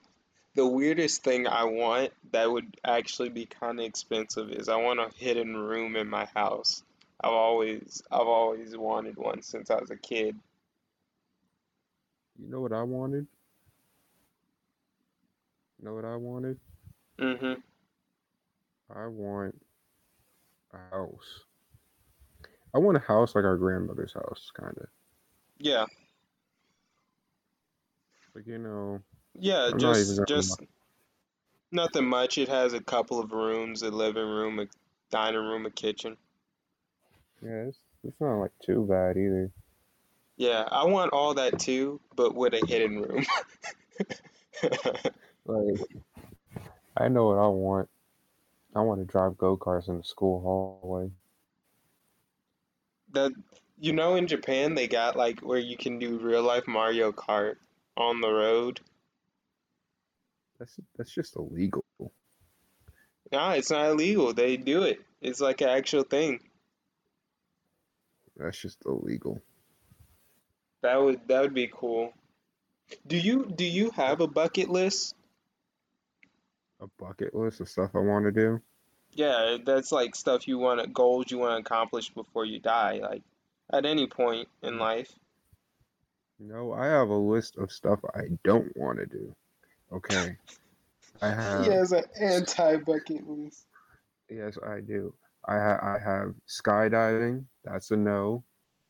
[0.55, 5.01] the weirdest thing I want that would actually be kind of expensive is I want
[5.01, 6.83] a hidden room in my house.
[7.21, 10.37] I've always I've always wanted one since I was a kid.
[12.39, 13.27] You know what I wanted?
[15.79, 16.59] You know what I wanted?
[17.19, 17.55] hmm
[18.95, 19.61] I want
[20.73, 21.45] a house.
[22.75, 24.87] I want a house like our grandmother's house, kind of.
[25.59, 25.87] Yeah.
[28.35, 29.01] Like you know,
[29.35, 30.61] Yeah, I'm just just
[31.73, 32.39] nothing much.
[32.39, 34.67] It has a couple of rooms, a living room, a
[35.11, 36.17] dining room, a kitchen.
[37.43, 39.51] Yeah, it's, it's not like too bad either.
[40.37, 43.25] Yeah, I want all that too, but with a hidden room.
[45.49, 45.81] Like,
[46.95, 47.89] I know what I want.
[48.77, 51.11] I want to drive go karts in the school hallway.
[53.15, 53.33] That
[53.81, 57.57] you know in Japan they got like where you can do real life Mario Kart
[57.97, 58.81] on the road.
[60.59, 61.85] That's that's just illegal.
[63.33, 64.35] Nah, it's not illegal.
[64.35, 65.01] They do it.
[65.23, 66.41] It's like an actual thing.
[68.39, 69.41] That's just illegal.
[70.83, 72.13] That would that would be cool.
[73.07, 75.15] Do you do you have a bucket list?
[76.81, 78.63] A bucket list of stuff I want to do.
[79.13, 83.01] Yeah, that's like stuff you want to, goals you want to accomplish before you die,
[83.03, 83.23] like
[83.73, 84.81] at any point in mm.
[84.81, 85.13] life.
[86.39, 89.35] No, I have a list of stuff I don't want to do.
[89.93, 90.37] Okay.
[91.21, 93.67] I have He has an anti bucket list.
[94.31, 95.13] yes, I do.
[95.49, 97.45] I ha- I have skydiving.
[97.65, 98.45] That's a no.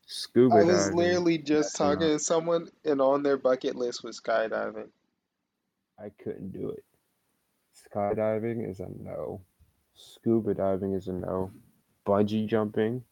[0.07, 0.71] Scuba diving.
[0.71, 0.99] I was diving.
[0.99, 1.95] literally just that's a no.
[1.95, 4.89] talking to someone, and on their bucket list was skydiving.
[5.99, 6.85] I couldn't do it.
[7.95, 9.41] Skydiving is a no.
[9.95, 11.53] Scuba diving is a no.
[12.05, 13.05] Bungee jumping,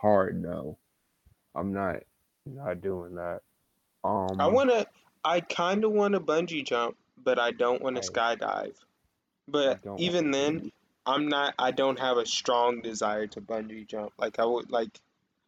[0.00, 0.76] hard no.
[1.54, 2.00] I'm not
[2.44, 3.40] not doing that.
[4.02, 4.86] Um, I wanna,
[5.24, 8.74] I kind of want to bungee jump, but I don't want to skydive.
[9.48, 10.70] But even then,
[11.06, 11.54] I'm not.
[11.58, 14.12] I don't have a strong desire to bungee jump.
[14.18, 15.00] Like I would, like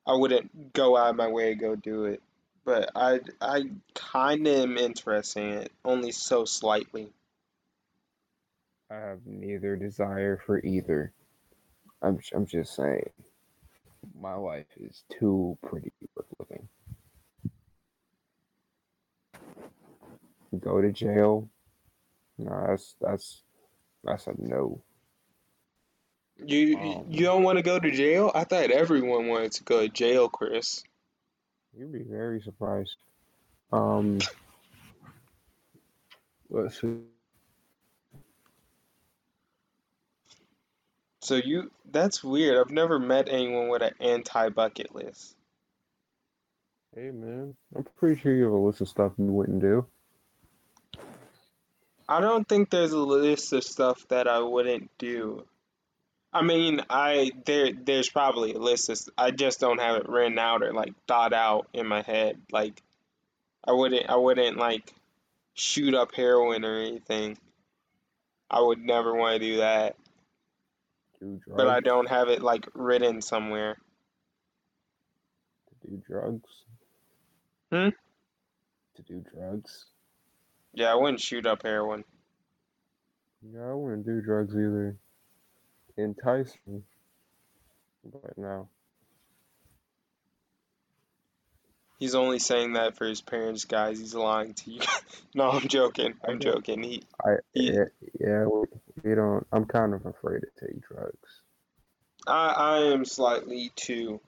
[0.06, 2.22] I wouldn't go out of my way to go do it.
[2.64, 7.08] But I, I kind of am interested in it, only so slightly.
[8.90, 11.12] I have neither desire for either.
[12.02, 13.10] I'm I'm just saying,
[14.20, 16.68] my life is too pretty worth living.
[20.60, 21.48] Go to jail?
[22.38, 23.42] No, that's that's
[24.04, 24.82] that's a no.
[26.44, 28.30] You, Um, you don't want to go to jail?
[28.34, 30.82] I thought everyone wanted to go to jail, Chris.
[31.76, 32.96] You'd be very surprised.
[33.72, 34.18] Um,
[36.50, 36.98] let's see.
[41.20, 42.58] So you, that's weird.
[42.58, 45.34] I've never met anyone with an anti-bucket list.
[46.94, 49.86] Hey man, I'm pretty sure you have a list of stuff you wouldn't do.
[52.08, 55.44] I don't think there's a list of stuff that I wouldn't do.
[56.36, 60.38] I mean, I there there's probably a list of, I just don't have it written
[60.38, 62.38] out or like thought out in my head.
[62.52, 62.82] Like
[63.66, 64.92] I wouldn't I wouldn't like
[65.54, 67.38] shoot up heroin or anything.
[68.50, 69.96] I would never want to do that,
[71.20, 71.56] Do drugs.
[71.56, 73.76] but I don't have it like written somewhere.
[75.82, 76.50] To do drugs.
[77.72, 77.88] Hmm?
[78.96, 79.86] To do drugs.
[80.74, 82.04] Yeah, I wouldn't shoot up heroin.
[83.42, 84.96] Yeah, I wouldn't do drugs either.
[85.96, 86.82] Entice me.
[88.04, 88.68] But no.
[91.98, 93.98] He's only saying that for his parents, guys.
[93.98, 94.80] He's lying to you.
[95.34, 96.14] No, I'm joking.
[96.26, 96.82] I'm joking.
[96.82, 97.84] He I He- yeah,
[98.18, 98.64] yeah we,
[99.02, 101.42] we don't I'm kind of afraid to take drugs.
[102.26, 104.20] I I am slightly too.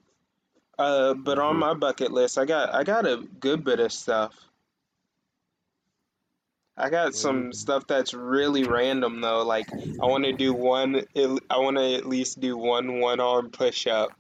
[0.78, 1.61] Uh, but on Mhm.
[1.61, 4.35] my bucket list, I got I got a good bit of stuff.
[6.80, 9.42] I got some stuff that's really random though.
[9.42, 11.02] Like I want to do one.
[11.16, 14.12] I want to at least do one one arm push up.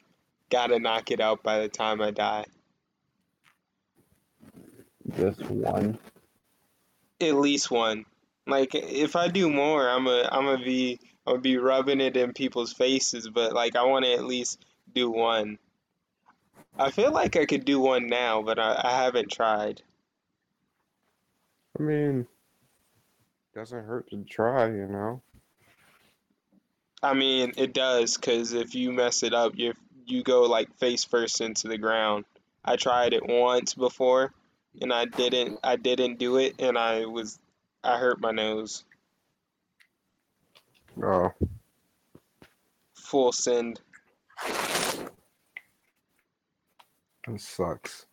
[0.50, 2.46] Gotta knock it out by the time I die.
[5.16, 5.98] Just one.
[7.20, 8.06] At least one.
[8.44, 12.16] Like if I do more, I'm a I'm gonna be I'm gonna be rubbing it
[12.16, 13.28] in people's faces.
[13.28, 15.58] But like I want to at least do one.
[16.76, 19.80] I feel like I could do one now, but I, I haven't tried.
[21.78, 22.26] I mean
[23.58, 25.20] doesn't hurt to try, you know.
[27.02, 29.74] I mean, it does, because if you mess it up, you
[30.06, 32.24] you go like face first into the ground.
[32.64, 34.32] I tried it once before,
[34.80, 37.40] and I didn't I didn't do it, and I was
[37.82, 38.84] I hurt my nose.
[41.02, 41.32] Oh.
[42.94, 43.80] Full send.
[47.26, 48.06] That sucks.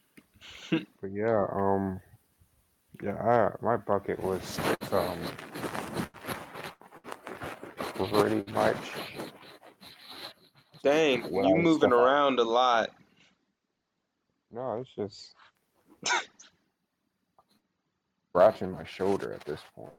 [0.70, 2.00] but yeah, um,
[3.02, 4.58] yeah, I, my bucket was
[4.92, 5.18] um
[7.94, 8.76] pretty much
[10.82, 12.90] Dang, What you moving around a lot.
[14.52, 15.34] no, it's just
[18.30, 19.92] scratching my shoulder at this point.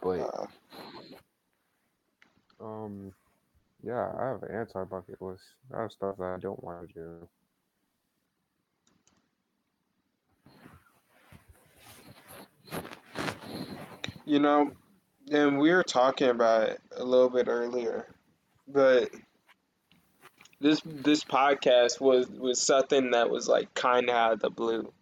[0.00, 0.46] But Uh,
[2.60, 3.12] um,
[3.82, 5.42] yeah, I have an anti bucket list.
[5.74, 7.28] I have stuff that I don't want to do.
[14.28, 14.72] You know,
[15.30, 18.06] and we were talking about it a little bit earlier,
[18.66, 19.10] but
[20.60, 24.92] this this podcast was was something that was like kind of out of the blue.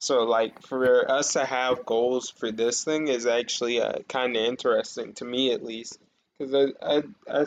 [0.00, 4.42] So like for us to have goals for this thing is actually uh, kind of
[4.42, 5.98] interesting to me at least
[6.38, 7.46] because I I I,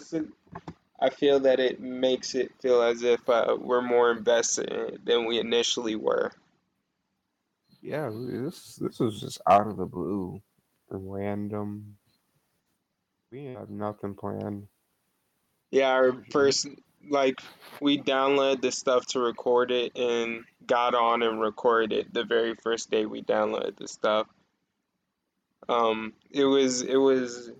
[1.00, 5.40] I feel that it makes it feel as if uh, we're more invested than we
[5.40, 6.32] initially were.
[7.82, 10.42] Yeah, this this was just out of the blue,
[10.90, 11.98] random.
[13.32, 14.68] We have nothing planned.
[15.72, 16.68] Yeah, our first
[17.10, 17.40] like
[17.82, 22.56] we downloaded the stuff to record it and got on and recorded it the very
[22.56, 24.28] first day we downloaded the stuff.
[25.68, 27.52] Um, it was it was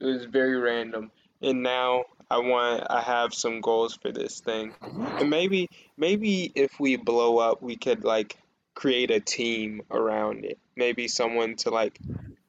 [0.00, 4.74] it was very random, and now I want I have some goals for this thing,
[4.82, 8.36] and maybe maybe if we blow up, we could like
[8.74, 10.58] create a team around it.
[10.76, 11.98] Maybe someone to like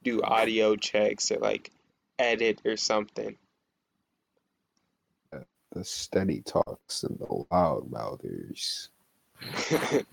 [0.02, 1.70] do audio checks or like
[2.18, 3.36] edit or something.
[5.72, 8.90] the steady talks and the loud mouthers.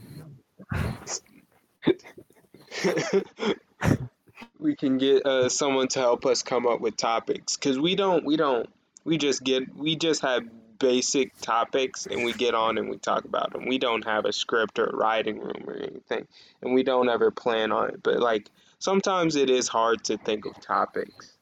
[4.59, 8.25] we can get uh, someone to help us come up with topics because we don't
[8.25, 8.69] we don't
[9.03, 10.43] we just get we just have
[10.79, 14.31] basic topics and we get on and we talk about them we don't have a
[14.31, 16.25] script or a writing room or anything
[16.61, 20.45] and we don't ever plan on it but like sometimes it is hard to think
[20.45, 21.33] of topics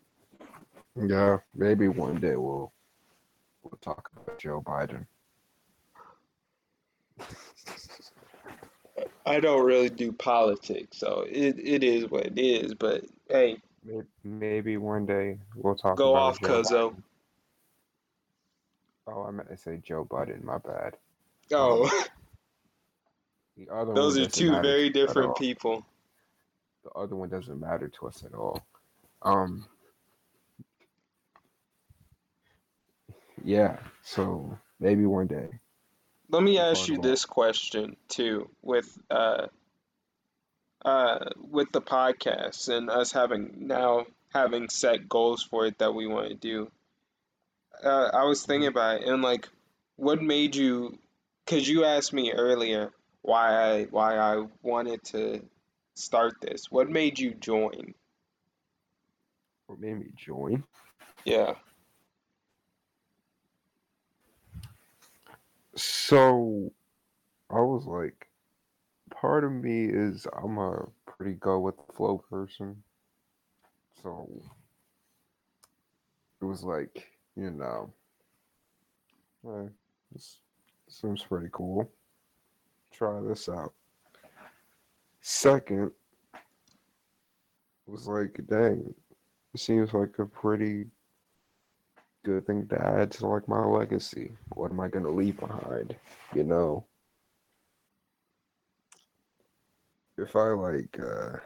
[0.95, 2.71] Yeah, maybe one day we'll
[3.63, 5.05] we'll talk about Joe Biden.
[9.25, 14.05] i don't really do politics so it, it is what it is but hey Maybe,
[14.23, 17.03] maybe one day we'll talk go about off Joe cuzzo Biden.
[19.09, 20.43] Oh, I meant to say Joe Biden.
[20.43, 20.97] My bad.
[21.53, 21.89] oh
[23.55, 25.85] The other those are two very to us at different people
[26.87, 28.65] The other one doesn't matter to us at all.
[29.21, 29.65] Um.
[33.43, 33.77] Yeah.
[34.03, 35.49] So maybe one day.
[36.29, 39.47] Let me ask you this question too, with uh,
[40.85, 46.07] uh, with the podcast and us having now having set goals for it that we
[46.07, 46.71] want to do.
[47.83, 49.49] Uh, I was thinking about it and like,
[49.97, 50.97] what made you?
[51.45, 52.91] Because you asked me earlier
[53.23, 55.41] why I why I wanted to
[55.97, 56.71] start this.
[56.71, 57.93] What made you join?
[59.67, 60.63] What made me join?
[61.25, 61.55] Yeah.
[65.75, 66.71] So
[67.49, 68.27] I was like,
[69.09, 72.81] part of me is I'm a pretty go with the flow person.
[74.01, 74.29] So
[76.41, 77.91] it was like, you know,
[79.47, 79.69] eh,
[80.11, 80.39] this
[80.87, 81.89] seems pretty cool.
[82.91, 83.73] Try this out.
[85.29, 85.91] Second
[87.85, 88.93] was like, dang,
[89.53, 90.85] it seems like a pretty
[92.23, 94.31] good thing to add to like my legacy.
[94.53, 95.97] What am I gonna leave behind?
[96.33, 96.85] You know?
[100.17, 101.39] If I like uh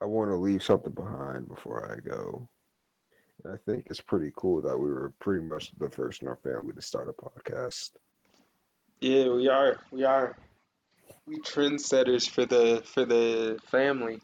[0.00, 2.48] I wanna leave something behind before I go.
[3.44, 6.72] I think it's pretty cool that we were pretty much the first in our family
[6.72, 7.90] to start a podcast.
[9.02, 9.80] Yeah, we are.
[9.92, 10.34] We are.
[11.28, 14.20] We trendsetters for the for the family.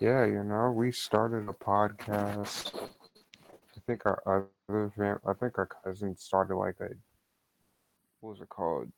[0.00, 2.72] Yeah, you know, we started a podcast.
[2.74, 6.88] I think our other fam- I think our cousin started like a
[8.20, 8.90] what was it called?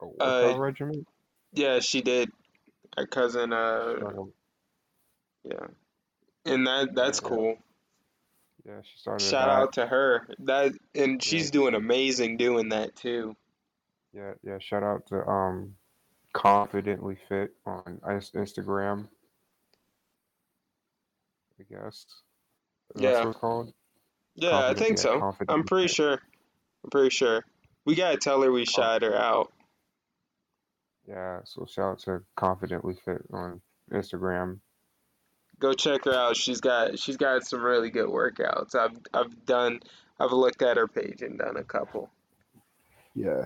[0.00, 1.06] A workout regimen?
[1.52, 2.30] Yeah, she did.
[2.96, 3.96] Our cousin, uh,
[5.42, 5.66] yeah,
[6.44, 7.28] and that that's Yeah.
[7.28, 7.58] cool.
[8.64, 10.28] yeah, she started Shout out to her.
[10.40, 11.52] That and she's Yeah.
[11.52, 13.34] doing amazing doing that too.
[14.12, 14.58] Yeah, yeah.
[14.60, 15.74] Shout out to um,
[16.34, 19.08] confidently fit on Instagram.
[21.58, 22.06] I guess.
[22.94, 23.18] That's Yeah.
[23.20, 23.72] what it's called.
[24.34, 25.36] Yeah, I think yeah, so.
[25.48, 25.94] I'm pretty fit.
[25.94, 26.22] sure.
[26.82, 27.44] I'm pretty sure.
[27.86, 28.64] We gotta tell her we oh.
[28.64, 29.52] shout her out.
[31.06, 31.40] Yeah.
[31.44, 33.60] So shout out to confidently fit on
[33.92, 34.58] Instagram.
[35.60, 36.36] Go check her out.
[36.36, 38.74] She's got she's got some really good workouts.
[38.74, 39.80] I've I've done
[40.18, 42.10] I've looked at her page and done a couple.
[43.14, 43.44] Yeah.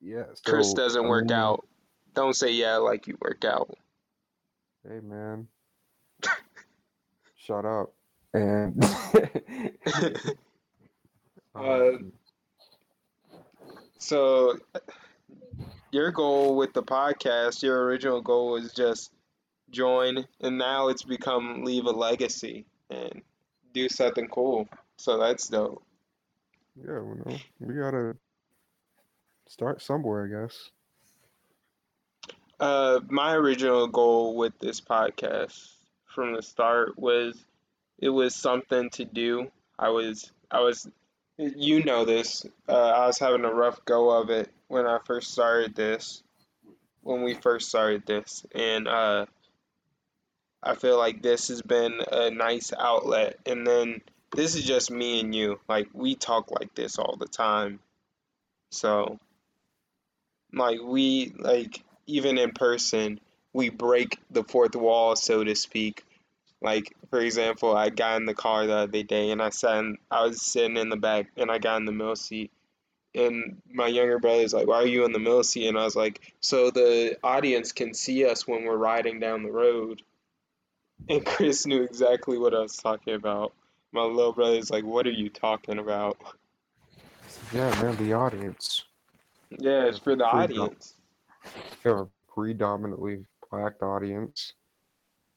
[0.00, 0.24] Yeah.
[0.44, 1.66] Chris doesn't I work mean, out.
[2.14, 3.76] Don't say yeah like you work out.
[4.88, 5.46] Hey man.
[7.36, 7.92] Shut up.
[8.32, 8.82] And
[11.54, 12.12] Uh, um,
[13.98, 14.58] So,
[15.90, 19.12] your goal with the podcast, your original goal was just
[19.70, 23.22] join, and now it's become leave a legacy and
[23.74, 24.68] do something cool.
[24.96, 25.82] So that's dope.
[26.76, 28.16] yeah, you know, we gotta
[29.50, 30.70] start somewhere, I guess.
[32.60, 35.72] Uh, my original goal with this podcast
[36.06, 37.36] from the start was
[37.98, 39.50] it was something to do.
[39.78, 40.88] I was I was
[41.36, 42.46] you know this.
[42.68, 46.22] Uh, I was having a rough go of it when I first started this.
[47.02, 49.24] When we first started this, and uh,
[50.62, 53.38] I feel like this has been a nice outlet.
[53.46, 54.02] And then
[54.36, 55.58] this is just me and you.
[55.66, 57.80] Like we talk like this all the time.
[58.70, 59.18] So
[60.52, 63.20] like we like even in person,
[63.52, 66.04] we break the fourth wall, so to speak.
[66.62, 69.98] Like for example, I got in the car the other day and I sat in,
[70.10, 72.50] I was sitting in the back and I got in the middle seat.
[73.14, 75.96] And my younger brother's like, "Why are you in the middle seat?" And I was
[75.96, 80.02] like, "So the audience can see us when we're riding down the road."
[81.08, 83.52] And Chris knew exactly what I was talking about.
[83.90, 86.18] My little brother's like, "What are you talking about?"
[87.52, 88.84] Yeah, man, the audience.
[89.58, 90.94] Yeah, it's for the audience.
[91.84, 94.52] A predominantly black audience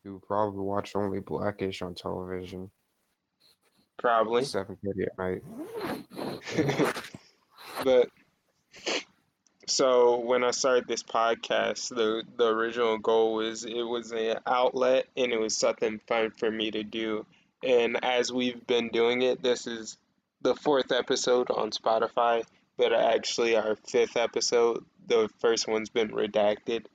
[0.03, 2.69] who probably watch only Black-ish on television.
[3.97, 4.43] probably.
[4.43, 5.41] Seven thirty at night.
[7.83, 8.09] but
[9.67, 15.07] so when I started this podcast, the the original goal was it was an outlet
[15.15, 17.25] and it was something fun for me to do.
[17.63, 19.97] And as we've been doing it, this is
[20.41, 22.43] the fourth episode on Spotify,
[22.77, 24.83] but actually our fifth episode.
[25.07, 26.85] The first one's been redacted.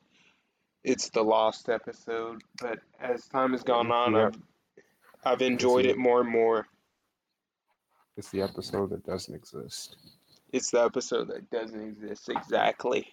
[0.84, 4.26] It's the lost episode, but as time has gone on, Yeah.
[4.28, 4.36] I've
[5.24, 6.66] I've enjoyed it more and more.
[8.16, 9.96] It's the episode that doesn't exist.
[10.52, 13.08] It's the episode that doesn't exist exactly.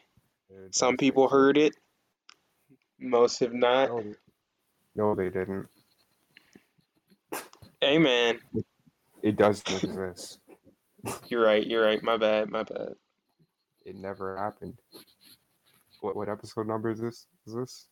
[0.72, 1.34] Some doesn't people exist.
[1.34, 1.76] heard it,
[3.00, 3.90] most have not.
[3.90, 4.16] No, they-
[4.96, 5.68] no, they didn't.
[7.82, 8.40] Hey man,
[9.22, 10.40] It doesn't exist.
[11.28, 12.02] You're right, you're right.
[12.04, 12.94] My bad, my bad.
[13.86, 14.80] It never happened.
[16.02, 17.28] What what episode number is this?
[17.48, 17.88] Is this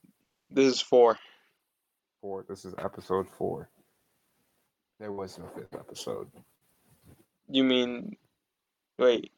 [0.49, 1.17] This is four.
[2.21, 2.45] four?
[2.47, 3.69] This is episode four.
[4.99, 6.27] There was no fifth episode.
[7.49, 8.15] You mean,
[8.97, 9.31] wait,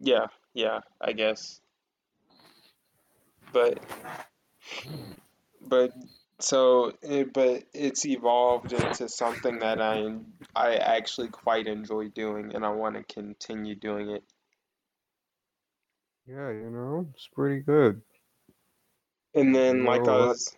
[0.00, 1.60] yeah, yeah, I guess.
[3.52, 3.78] But,
[5.60, 5.92] but
[6.40, 10.16] so, it, but it's evolved into something that I
[10.54, 14.24] I actually quite enjoy doing, and I want to continue doing it.
[16.26, 18.00] Yeah, you know, it's pretty good.
[19.34, 20.56] And then, like I was,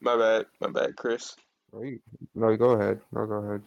[0.00, 1.34] my bad, my bad, Chris.
[1.72, 2.00] Right?
[2.34, 3.00] No, go ahead.
[3.12, 3.62] No, go ahead.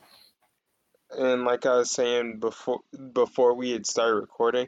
[1.18, 2.80] And like I was saying before
[3.14, 4.68] before we had started recording,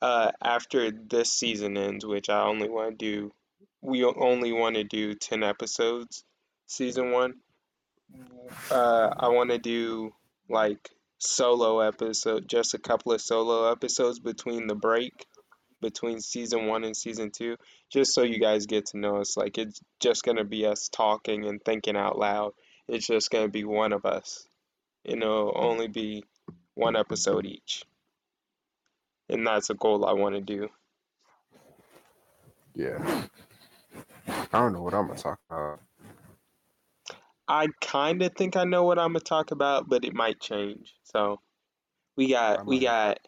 [0.00, 3.32] uh, after this season ends, which I only want to do,
[3.82, 6.24] we only want to do 10 episodes,
[6.66, 7.34] season one.
[8.70, 10.12] Uh, I want to do
[10.48, 15.26] like solo episode, just a couple of solo episodes between the break,
[15.80, 17.56] between season one and season two,
[17.90, 19.36] just so you guys get to know us.
[19.36, 22.52] Like it's just gonna be us talking and thinking out loud.
[22.86, 24.46] It's just gonna be one of us.
[25.04, 26.24] And it'll only be
[26.74, 27.84] one episode each.
[29.28, 30.68] And that's a goal I want to do.
[32.74, 33.24] Yeah.
[34.28, 35.80] I don't know what I'm gonna talk about.
[37.48, 40.94] I kind of think I know what I'm gonna talk about, but it might change.
[41.04, 41.40] So
[42.16, 43.18] we got we got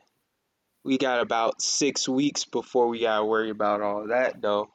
[0.84, 4.68] we got about six weeks before we gotta worry about all that though.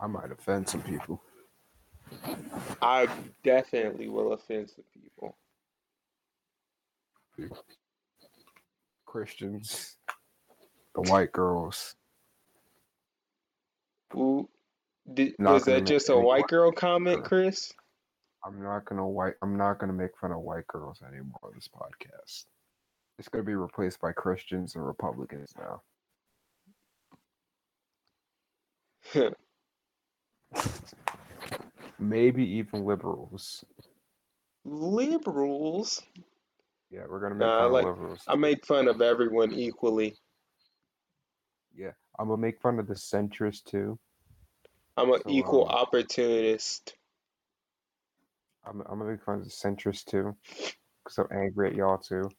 [0.00, 1.22] I might offend some people.
[2.80, 3.08] I
[3.42, 5.36] definitely will offend some people.
[9.06, 9.96] Christians,
[10.94, 11.94] the white girls.
[14.14, 14.48] Ooh,
[15.14, 17.72] did, Not was that just a white girl comment, Chris?
[18.44, 19.34] I'm not gonna white.
[19.42, 22.44] I'm not gonna make fun of white girls anymore on this podcast.
[23.18, 25.82] It's gonna be replaced by Christians and Republicans now.
[31.98, 33.64] Maybe even liberals.
[34.64, 36.02] Liberals.
[36.90, 38.20] Yeah, we're gonna make Nah, I fun like- of liberals.
[38.28, 40.16] I make fun of everyone equally.
[41.74, 43.98] yeah, I'm gonna make fun of the centrists too.
[44.96, 46.94] I'm an So, equal um, opportunist.
[48.64, 50.36] I'm, I'm gonna make fun of the centrists too,
[51.04, 52.30] because I'm angry at y'all too.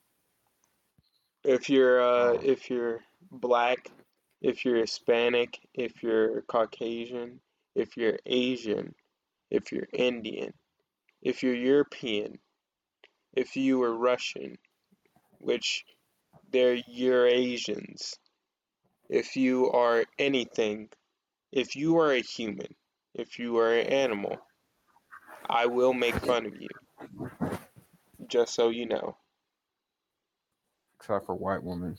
[1.43, 2.39] If you're uh, Oh.
[2.41, 3.01] if you're
[3.31, 3.91] black,
[4.41, 7.41] if you're Hispanic, if you're Caucasian,
[7.75, 8.95] if you're Asian,
[9.49, 10.53] if you're Indian,
[11.21, 12.39] if you're European,
[13.35, 14.57] if you are Russian,
[15.39, 15.83] which
[16.51, 18.13] they're Eurasians,
[19.09, 20.89] if you are anything,
[21.53, 22.73] if you are a human,
[23.13, 24.37] if you are an animal,
[25.47, 26.69] I will make fun of you.
[28.27, 29.15] Just so you know.
[30.99, 31.97] Except for white women.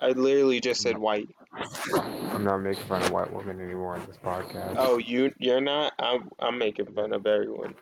[0.00, 1.28] I literally just said white.
[1.52, 4.76] I'm not making fun of white women anymore on this podcast.
[4.78, 5.92] Oh, you you're not.
[5.98, 7.74] I'm I'm making fun of everyone.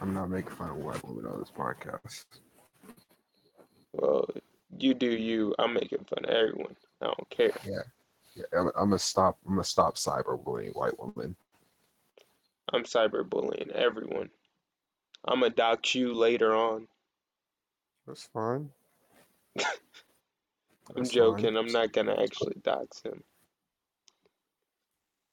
[0.00, 2.24] I'm not making fun of white women on this podcast.
[3.92, 4.28] Well,
[4.78, 5.54] you do you.
[5.58, 6.76] I'm making fun of everyone.
[7.02, 7.52] I don't care.
[7.66, 7.82] Yeah,
[8.52, 9.38] I'm, I'm gonna stop.
[9.46, 11.36] I'm gonna stop cyberbullying white women.
[12.72, 14.30] I'm cyberbullying everyone.
[15.24, 16.86] I'm gonna dox you later on.
[18.06, 18.70] That's fine.
[19.58, 19.64] I'm
[20.96, 21.54] That's joking.
[21.54, 21.56] fine.
[21.56, 23.22] I'm not gonna actually dox him.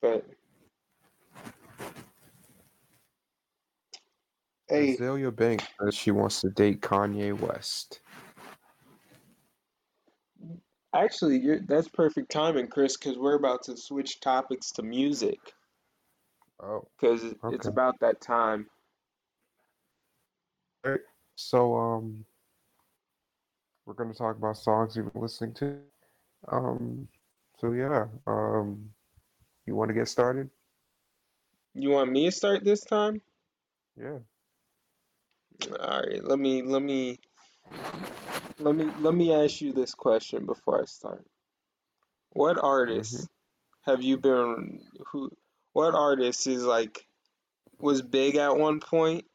[0.02, 0.26] But
[4.68, 8.02] hey, Azealia Banks says she wants to date Kanye West.
[10.96, 15.40] Actually, you're, that's perfect timing, Chris, because we're about to switch topics to music.
[16.62, 18.68] Oh, Because it's about that time.
[21.36, 22.24] so um,
[23.86, 25.78] we're gonna talk about songs you've been listening to.
[26.48, 27.08] Um,
[27.60, 28.90] so yeah, um,
[29.66, 30.50] you want to get started?
[31.74, 33.22] You want me to start this time?
[34.00, 34.20] Yeah.
[35.80, 37.20] All right, let me let me
[38.60, 41.26] let me let me ask you this question before I start.
[42.32, 42.66] What mm-hmm.
[42.66, 43.28] artists
[43.82, 45.32] have you been who
[45.74, 47.06] what artist is like
[47.80, 49.26] was big at one point,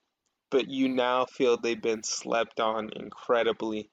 [0.51, 3.91] but you now feel they've been slept on incredibly?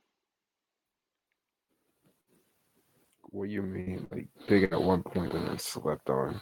[3.24, 4.08] What do you mean?
[4.10, 6.40] Like big at one point and then slept on?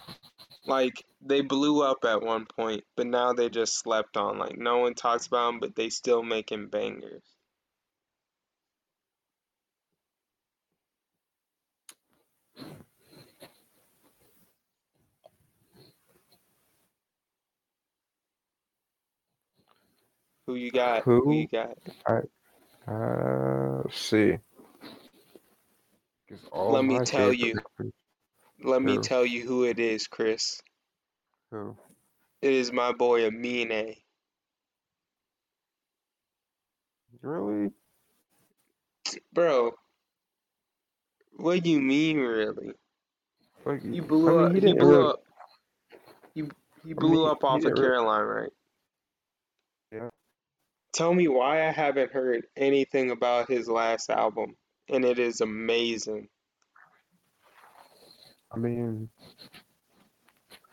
[0.68, 4.38] Like they blew up at one point, but now they just slept on.
[4.38, 7.35] Like no one talks about them, but they still making bangers.
[20.48, 21.04] Who you got?
[21.04, 21.78] Who you got?
[22.06, 22.20] I
[22.92, 24.38] uh let's see.
[26.52, 27.56] All Let me tell you.
[28.64, 30.62] Let me tell you who it is, Chris.
[31.52, 31.76] Who?
[32.42, 33.96] It is my boy Amine.
[37.22, 37.72] Really?
[39.34, 39.74] Bro,
[41.38, 42.74] what do you mean really?
[43.66, 45.10] Like, I blew mean, up he he blew really.
[45.10, 45.20] up
[46.34, 46.42] he
[46.94, 47.76] I mean, up off of.
[47.76, 48.52] Caroline, right?
[49.92, 50.10] Yeah.
[50.96, 54.56] Tell me why I haven't heard anything about his last album.
[54.88, 56.30] And it is amazing.
[58.50, 59.10] I mean,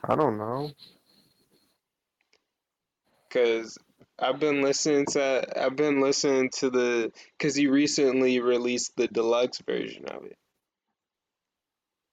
[0.08, 0.70] I don't know.
[3.30, 3.76] Cause
[4.16, 9.60] I've been listening to I've been listening to the cause he recently released the deluxe
[9.66, 10.36] version of it.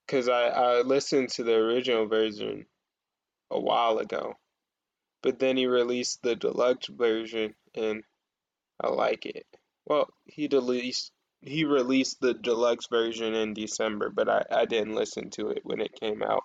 [0.08, 2.66] Cause I, I listened to the original version
[3.52, 4.34] a while ago.
[5.22, 8.04] But then he released the deluxe version and
[8.82, 9.46] I like it.
[9.86, 11.12] Well, he released
[11.42, 15.80] he released the deluxe version in December, but I, I didn't listen to it when
[15.80, 16.44] it came out.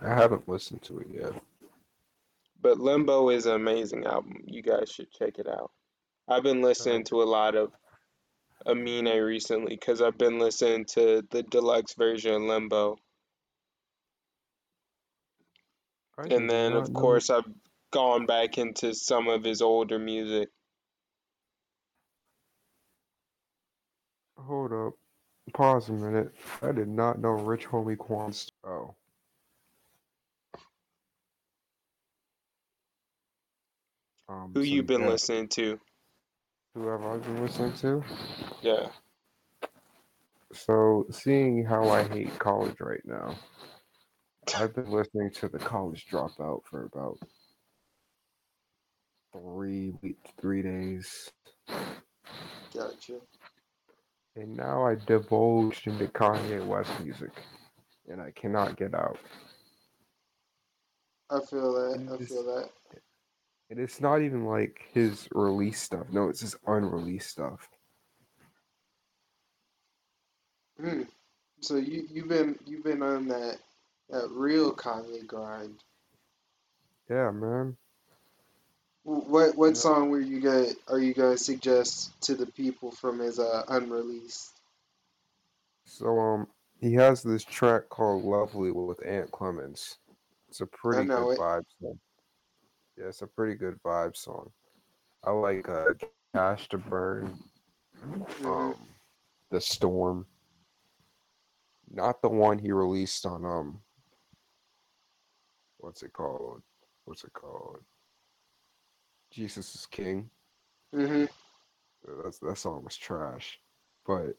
[0.00, 1.32] I haven't listened to it yet.
[2.62, 4.44] But Limbo is an amazing album.
[4.46, 5.72] You guys should check it out.
[6.28, 7.72] I've been listening to a lot of
[8.66, 12.98] Amine recently because I've been listening to the deluxe version of Limbo.
[16.18, 17.48] I And then, of course, I've
[17.92, 20.50] gone back into some of his older music.
[24.38, 24.94] Hold up.
[25.54, 26.34] Pause a minute.
[26.62, 28.32] I did not know Rich Homie Quan.
[28.66, 28.94] Oh.
[34.28, 34.54] Um.
[34.54, 35.08] Who So you been yeah.
[35.08, 35.80] listening to?
[36.74, 38.04] Who have I been listening to?
[38.62, 38.88] Yeah.
[40.52, 43.36] So, seeing how I hate college right now,
[44.56, 47.18] I've been listening to the College Dropout for about
[49.32, 51.30] three weeks, three days,
[52.74, 53.20] Gotcha.
[54.36, 57.32] and now I divulged into Kanye West music,
[58.08, 59.18] and I cannot get out.
[61.30, 62.18] I feel that.
[62.20, 62.70] I feel that.
[63.70, 66.06] and it's not even like his release stuff.
[66.10, 67.68] No, it's his unreleased stuff.
[70.80, 71.02] Hmm.
[71.60, 73.58] So you you've been you've been on that
[74.08, 75.84] that real Kanye grind.
[77.08, 77.76] Yeah, man.
[79.10, 83.40] What what song were you gonna are you gonna suggest to the people from his
[83.40, 84.52] uh unreleased?
[85.84, 86.46] So um,
[86.78, 89.96] he has this track called "Lovely" with Ant Clemons.
[90.48, 91.38] It's a pretty good it.
[91.40, 91.98] vibe song.
[92.96, 94.50] Yeah, it's a pretty good vibe song.
[95.24, 95.86] I like uh,
[96.32, 97.36] Cash to Burn,
[98.00, 98.76] hmm um,
[99.50, 100.24] The Storm.
[101.92, 103.80] Not the one he released on um,
[105.78, 106.62] what's it called?
[107.06, 107.80] What's it called?
[109.30, 110.28] Jesus is King.
[110.92, 111.24] hmm
[112.06, 113.60] Uh, That's that song was trash,
[114.06, 114.36] but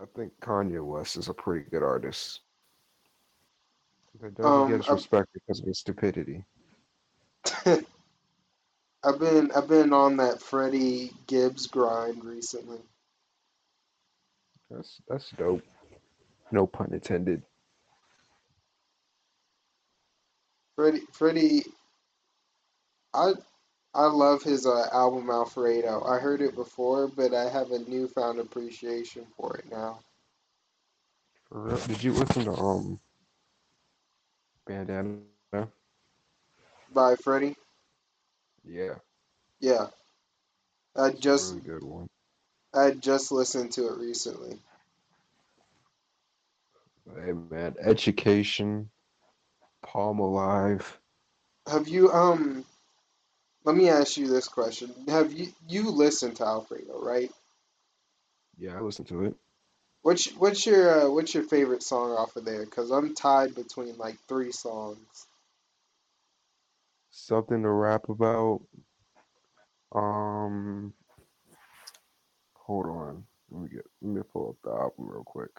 [0.00, 2.40] I think Kanye West is a pretty good artist
[4.20, 6.44] that doesn't get Um, his respect because of his stupidity.
[7.66, 7.86] I've
[9.04, 12.78] I've been I've been on that Freddie Gibbs grind recently.
[14.70, 15.62] That's that's dope.
[16.50, 17.42] No pun intended.
[20.76, 21.64] Freddie Freddie,
[23.14, 23.32] I
[23.94, 26.04] I love his uh, album Alfredo.
[26.04, 30.00] I heard it before, but I have a newfound appreciation for it now.
[31.48, 31.78] For real.
[31.86, 33.00] Did you listen to um
[34.66, 35.22] Bandana?
[36.92, 37.56] By Freddie,
[38.64, 38.96] Yeah,
[39.60, 39.88] yeah,
[40.96, 42.08] I just really good one.
[42.74, 44.60] I just listened to it recently.
[47.14, 48.90] Hey man, education,
[49.84, 50.98] Palmolive.
[51.68, 52.64] Have you um?
[53.64, 57.30] Let me ask you this question: Have you you listened to Alfredo, right?
[58.58, 59.34] Yeah, I listened to it.
[60.02, 62.66] What's what's your uh, what's your favorite song off of there?
[62.66, 65.26] Cause I'm tied between like three songs.
[67.10, 68.62] something to rap about.
[69.94, 70.94] Um,
[72.54, 73.24] hold on.
[73.50, 73.86] Let me get.
[74.02, 75.50] Let me pull up the album real quick.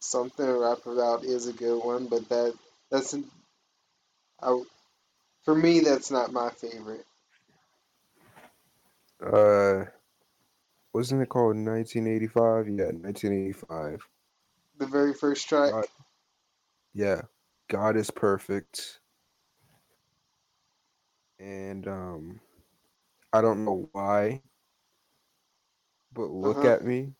[0.00, 2.54] Something to rap about is a good one, but that
[2.90, 3.14] that's
[4.42, 4.62] I,
[5.44, 7.04] for me that's not my favorite.
[9.24, 9.86] Uh,
[10.94, 12.68] wasn't it called 1985?
[12.68, 14.08] Yeah, 1985.
[14.78, 15.72] The very first track.
[15.72, 15.84] God,
[16.94, 17.22] yeah,
[17.70, 19.00] God is perfect.
[21.40, 22.40] And um,
[23.32, 24.42] I don't know why,
[26.14, 26.66] but look Uh-huh.
[26.66, 27.14] at me.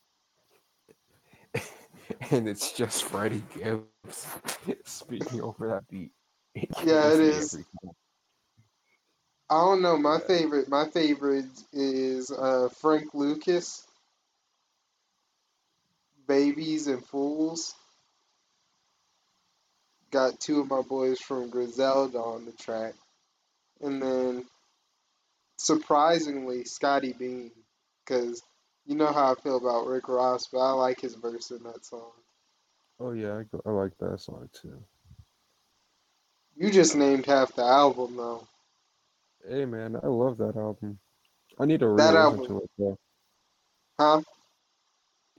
[2.33, 4.27] and it's just Freddie Gibbs
[4.87, 6.13] speaking over that beat.
[6.55, 7.21] It Yeah, it is.
[7.21, 7.59] it me is.
[9.53, 9.99] I don't know.
[9.99, 11.45] My favorite, my favorite
[11.75, 13.87] is uh, Frank Lucas,
[16.27, 17.75] "Babies and Fools."
[20.11, 22.95] Got two of my boys from Griselda on the track,
[23.83, 24.47] and then
[25.59, 27.51] surprisingly Scottie Beam,
[28.07, 28.43] because
[28.87, 31.85] you know how I feel about Rick Ross, but I like his verse in that
[31.85, 32.13] song.
[32.99, 34.83] Oh yeah, I, I like that song too.
[36.57, 38.49] You just named half the album though.
[39.49, 40.99] Hey man, I love that album.
[41.59, 42.99] I need to That re-listen album, to it though.
[44.01, 44.23] huh?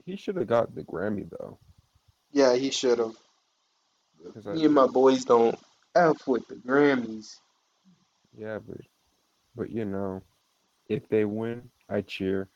[0.04, 1.58] He should have got the Grammy though,
[2.32, 3.16] Yeah, he should have.
[4.24, 5.58] because I Me and my boys don't
[5.96, 7.36] f with the Grammys.
[8.36, 8.78] yeah, but
[9.56, 10.22] but you know,
[10.88, 12.48] if they win, I cheer.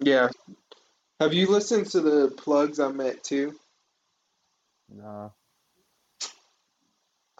[0.00, 0.28] Yeah.
[1.20, 3.54] Have you listened to the plugs I met too?
[4.88, 5.30] Nah,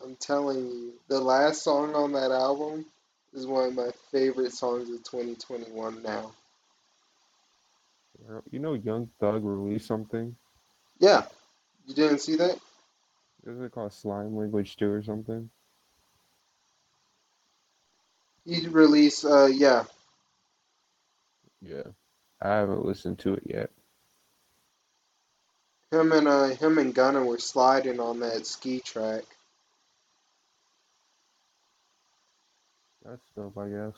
[0.05, 2.87] I'm telling you, the last song on that album
[3.35, 6.33] is one of my favorite songs of 2021 now.
[8.51, 10.37] you know, Young Thug released something.
[11.01, 11.25] Yeah,
[11.87, 12.59] you didn't see that?
[13.47, 15.51] Isn't it called Slime Language 2 or something?
[18.47, 19.85] He released, uh, yeah,
[21.63, 21.85] Yeah,
[22.43, 23.71] I haven't listened to it yet.
[25.93, 29.25] him and uh, him and Gunna were sliding on that ski track.
[33.05, 33.95] That's dope, I guess.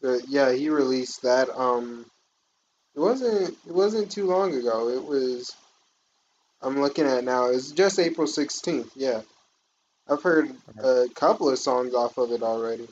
[0.00, 1.48] But yeah, he released that.
[1.50, 2.06] Um,
[2.94, 4.88] it wasn't it wasn't too long ago.
[4.88, 5.54] It was.
[6.62, 7.46] I'm looking at it now.
[7.46, 8.90] It's just April 16th.
[8.96, 9.20] Yeah,
[10.08, 10.50] I've heard
[10.82, 12.88] a couple of songs off of it already.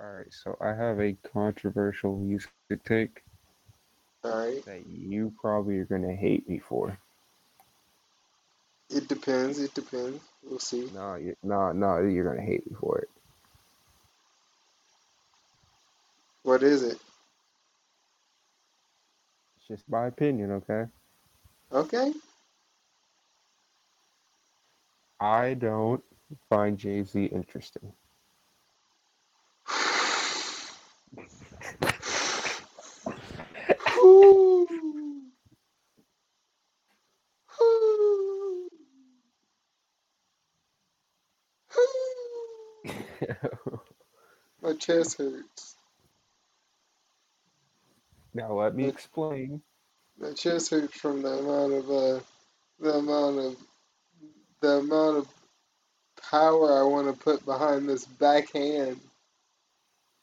[0.00, 2.50] All right, so I have a controversial music
[2.84, 3.22] take
[4.22, 6.98] All right, that you probably are gonna hate me for.
[8.90, 9.58] it depends.
[9.58, 10.20] It depends.
[10.48, 10.90] We'll see.
[10.94, 13.08] No, you, no, no, you're gonna hate me for it.
[16.42, 16.98] What is it?
[19.56, 20.84] It's just my opinion, okay?
[21.72, 22.12] Okay.
[25.20, 26.02] I don't
[26.50, 27.92] find Jay Z interesting.
[34.04, 34.66] Ooh.
[37.62, 38.68] Ooh.
[41.78, 42.94] Ooh.
[44.62, 45.76] My chest hurts.
[48.34, 49.62] now let me explain.
[50.18, 52.20] my chest hurts from the amount of uh,
[52.80, 53.56] the amount of
[54.62, 55.28] the amount of
[56.30, 59.00] power I want to put behind this backhand.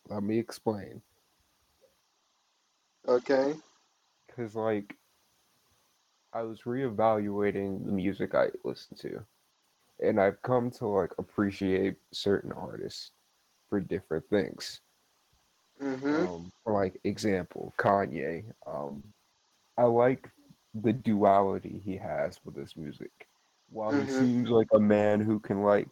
[0.10, 1.02] Let me explain.
[3.08, 3.54] Okay.
[4.36, 4.96] Cause like
[6.34, 9.26] I was reevaluating the music I listen to,
[10.02, 13.12] and I've come to like appreciate certain artists
[13.70, 14.82] for different things.
[15.82, 16.28] Mhm.
[16.28, 18.44] Um, for like example, Kanye.
[18.66, 19.04] Um,
[19.78, 20.30] I like
[20.74, 23.12] the duality he has with his music.
[23.70, 24.10] While he Mhm.
[24.10, 25.88] seems like a man who can like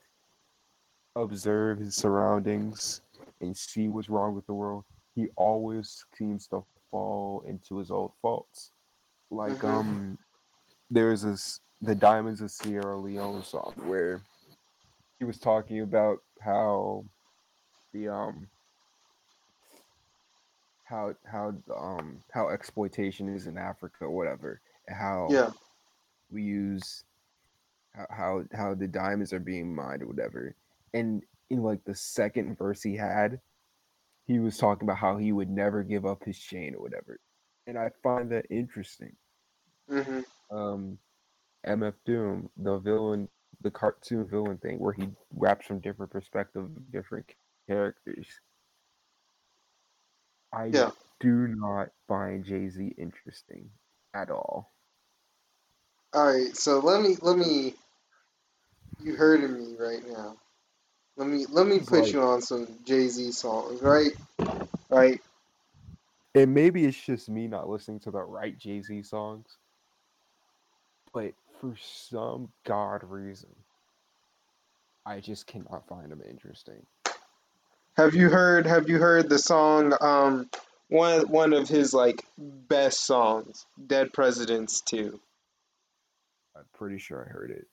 [1.15, 3.01] observe his surroundings
[3.41, 4.85] and see what's wrong with the world,
[5.15, 8.71] he always seems to fall into his old faults.
[9.31, 9.69] Like Mhm.
[9.69, 10.17] um,
[10.89, 14.21] there's this the Diamonds of Sierra Leone song where
[15.17, 17.05] he was talking about how
[17.93, 18.47] the um
[20.83, 25.51] how how um how exploitation is in Africa or whatever, and how Yeah.
[26.31, 27.03] we use
[27.93, 30.55] how how, how the diamonds are being mined or whatever.
[30.93, 33.39] And in like the second verse he had,
[34.25, 37.19] he was talking about how he would never give up his chain or whatever.
[37.67, 39.15] And I find that interesting.
[39.89, 40.25] Mhm.
[40.51, 40.97] Um
[41.65, 43.27] MF Doom, the villain
[43.61, 47.25] the cartoon villain thing where he raps from different perspectives different
[47.67, 48.25] characters.
[50.53, 50.91] I Yeah.
[51.19, 53.69] do not find Jay Z interesting
[54.13, 54.71] at all.
[56.13, 56.55] All right.
[56.55, 57.75] So let me let me
[59.01, 60.37] you heard of me right now.
[61.17, 64.11] Let me let me put like- you on some Jay Z songs, right?
[64.89, 65.21] Right.
[66.35, 69.57] And maybe it's just me not listening to the right Jay Z songs.
[71.13, 73.49] But for some god reason,
[75.05, 76.85] I just cannot find them interesting.
[77.97, 80.49] Have you heard have you heard the song um
[80.87, 85.19] one one of his like best songs, Dead Presidents 2?
[86.55, 87.67] I'm pretty sure I heard it.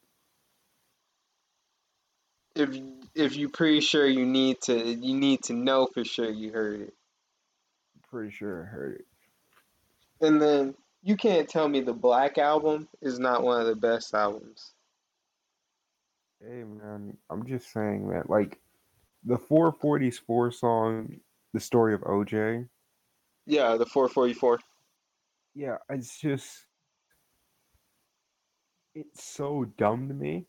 [2.55, 2.76] If
[3.14, 6.80] if you pretty sure you need to you need to know for sure you heard
[6.80, 6.95] it.
[7.95, 9.07] I'm pretty sure I heard it.
[10.20, 14.14] And then you can't tell me the Black album is not one of the best
[14.14, 14.72] albums.
[16.40, 18.59] Hey man, I'm just saying that like
[19.24, 21.16] the 444 song,
[21.53, 22.68] the story of OJ.
[23.47, 24.59] Yeah, the 444.
[25.55, 26.66] Yeah, it's just
[28.94, 30.47] it's so dumb to me.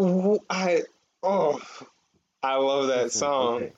[0.00, 0.82] Ooh, I
[1.22, 1.60] oh
[2.42, 3.56] I love that Listen, song.
[3.56, 3.72] okay,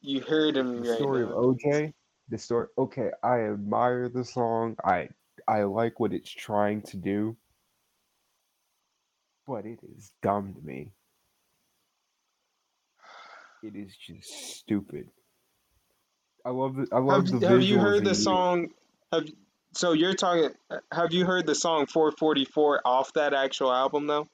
[0.00, 1.30] You heard him the right story of.
[1.30, 1.92] OJ.
[2.30, 2.66] The story.
[2.76, 4.76] Okay, I admire the song.
[4.84, 5.08] I
[5.46, 7.36] I like what it's trying to do,
[9.46, 10.90] but it is dumb to me.
[13.62, 15.08] It is just stupid.
[16.44, 18.68] I love the I love Have, the have you heard the song?
[19.12, 19.26] Have
[19.74, 20.50] so you're talking?
[20.92, 24.28] Have you heard the song 444 off that actual album though?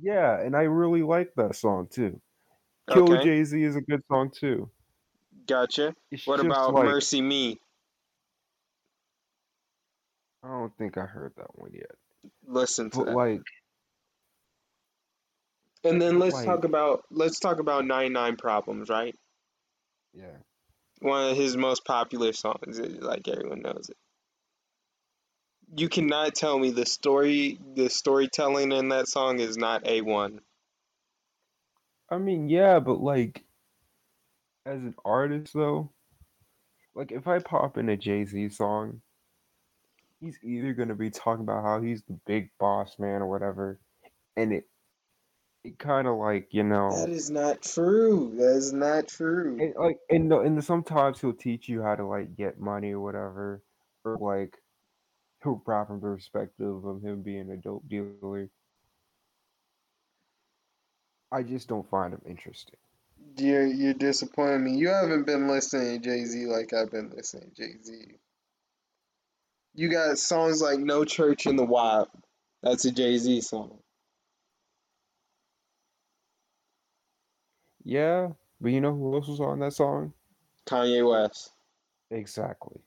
[0.00, 2.20] Yeah, and I really like that song too.
[2.90, 4.70] Killer Okay, Jay Z is a good song too.
[5.46, 5.94] Gotcha.
[6.10, 7.58] It's What about like Mercy Me?
[10.42, 11.90] I don't think I heard that one yet.
[12.46, 13.14] Listen to But that.
[13.14, 13.42] like,
[15.84, 19.14] And then let's like, talk about let's talk about 99 Problems, right?
[20.14, 20.36] yeah.
[21.00, 23.96] One of his most popular songs, like everyone knows it.
[25.76, 30.40] You cannot tell me the story, the storytelling in that song is not A1.
[32.10, 33.44] I mean, yeah, but like,
[34.66, 35.92] as an artist though,
[36.94, 39.00] like if I pop in a Jay Z song,
[40.20, 43.80] he's either gonna be talking about how he's the big boss man or whatever,
[44.36, 44.64] and it,
[45.64, 48.32] it kind of like you know, That is not true.
[48.36, 49.58] That is not true.
[49.60, 53.62] and like and and sometimes he'll teach you how to like get money or whatever,
[54.04, 54.56] or like
[55.42, 58.50] he'll rap from the perspective of him being a dope dealer.
[61.32, 62.76] I just don't find him interesting.
[63.38, 64.76] You're you're disappointing me.
[64.76, 68.16] You haven't been listening to Jay Z like I've been listening to Jay Z.
[69.74, 72.08] You got songs like No Church in the Wild.
[72.62, 73.78] That's a Jay Z song.
[77.84, 78.28] Yeah,
[78.60, 80.12] but you know who else was on that song?
[80.66, 81.52] Kanye West.
[82.10, 82.80] Exactly.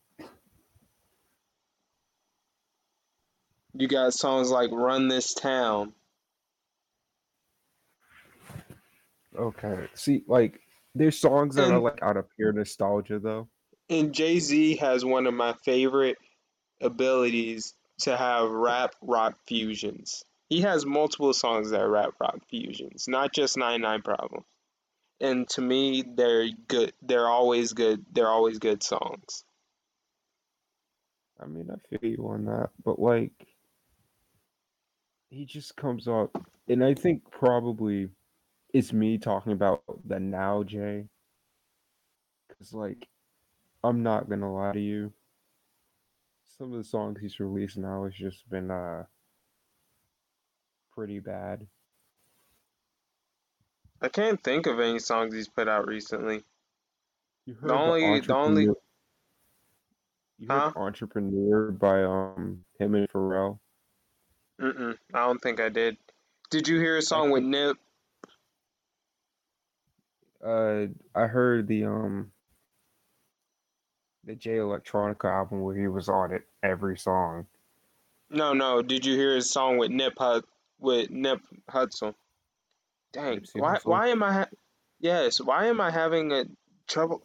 [3.74, 5.94] You got songs like Run This Town.
[9.38, 9.88] Okay.
[9.96, 10.60] See, like,
[10.96, 13.48] there's songs that are like out of pure nostalgia, though.
[13.90, 16.18] and Jay Z has one of my favorite
[16.82, 20.24] abilities to have rap rock fusions.
[20.50, 24.46] He has multiple songs that are rap rock fusions, not just 99 Problems.
[25.22, 26.94] And to me, they're good.
[27.02, 28.06] They're always good.
[28.12, 29.44] They're always good songs.
[31.42, 33.32] I mean, I feel you on that, but like,
[35.30, 38.10] he just comes up, and I think probably
[38.74, 41.06] it's me talking about the now Jay,
[42.50, 43.08] because like,
[43.84, 45.14] I'm not gonna lie to you.
[46.58, 49.04] Some of the songs he's released now has just been uh
[50.94, 51.68] pretty bad.
[54.02, 56.44] I can't think of any songs he's put out recently.
[57.46, 58.76] You The heard only, the only, entrepreneur.
[60.40, 60.74] You heard huh?
[60.76, 63.60] entrepreneur by um him and Pharrell.
[64.62, 65.98] Mm-mm, I don't think I did.
[66.52, 67.78] Did you hear a song with Nip?
[70.46, 72.32] Uh I heard the um
[74.26, 77.46] the Jay Electronica album where he was on it every song.
[78.30, 78.82] No, no.
[78.82, 80.44] Did you hear his song with Nip Hud
[80.80, 81.40] with Nip
[81.70, 82.16] Hudson?
[83.12, 83.86] Dang, Nipsey why Hussle.
[83.86, 84.50] why am I ha-
[85.00, 86.46] yes, why am I having a
[86.88, 87.22] trouble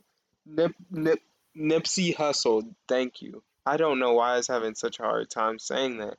[0.46, 1.20] Nip Nip
[1.56, 3.42] Nipsey Hussle, thank you.
[3.66, 6.16] I don't know why I was having such a hard time saying that.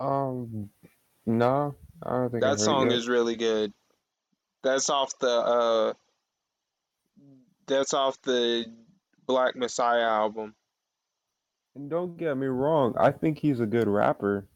[0.00, 0.70] Um
[1.26, 3.72] no, I don't think That song is really good.
[4.62, 5.92] That's off the uh
[7.66, 8.66] that's off the
[9.26, 10.54] Black Messiah album.
[11.74, 14.46] And don't get me wrong, I think he's a good rapper.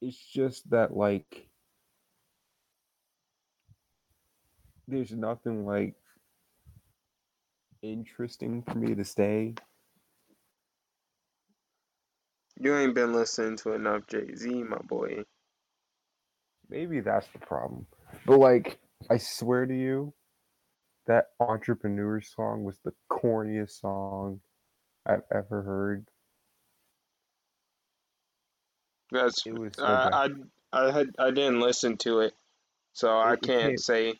[0.00, 1.48] It's just that like
[4.88, 5.94] there's nothing like
[7.82, 9.54] interesting for me to say.
[12.58, 15.24] You ain't been listening to enough Jay Z, my boy.
[16.70, 17.86] Maybe that's the problem.
[18.24, 18.78] But like,
[19.10, 20.14] I swear to you,
[21.06, 24.40] that entrepreneur song was the corniest song
[25.06, 26.06] I've ever heard.
[29.10, 30.08] That's It so I.
[30.12, 30.28] I
[30.72, 32.34] I had I didn't listen to it,
[32.92, 34.14] so I It, it can't came say.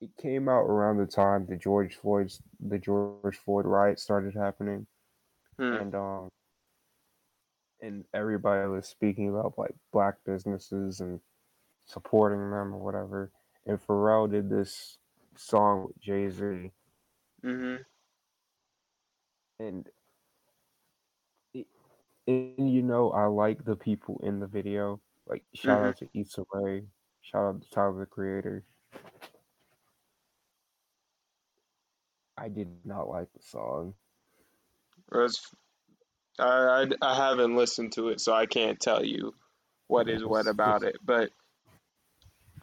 [0.00, 4.86] it came out around the time the George Floyd's the George Floyd riot started happening,
[5.58, 5.74] Hmm.
[5.74, 6.28] and um
[7.80, 11.20] and everybody was speaking about like black businesses and
[11.86, 13.30] supporting them or whatever.
[13.66, 14.98] And Pharrell did this
[15.36, 16.70] song with Jay Z,
[17.42, 17.76] hmm
[19.58, 19.88] and
[21.54, 21.66] it,
[22.26, 25.00] and you know I like the people in the video.
[25.26, 26.84] Like shout hmm out to Issa Rae,
[27.22, 28.64] shout out to Tyler the Creator.
[32.38, 33.94] I did not like the song.
[36.38, 39.34] I, I I haven't listened to it, so I can't tell you
[39.88, 40.96] what is what about it.
[41.04, 41.30] But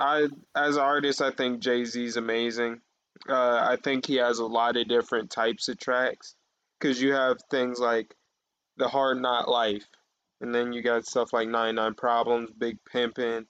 [0.02, 2.82] I, as an artist, I think Jay Z's amazing.
[3.30, 3.36] Uh,
[3.70, 6.36] I think he has a lot of different types of tracks,
[6.80, 8.16] because you have things like
[8.78, 9.88] the Hard Knock Life,
[10.42, 13.46] and then you got stuff like 99 Problems, Big Pimpin',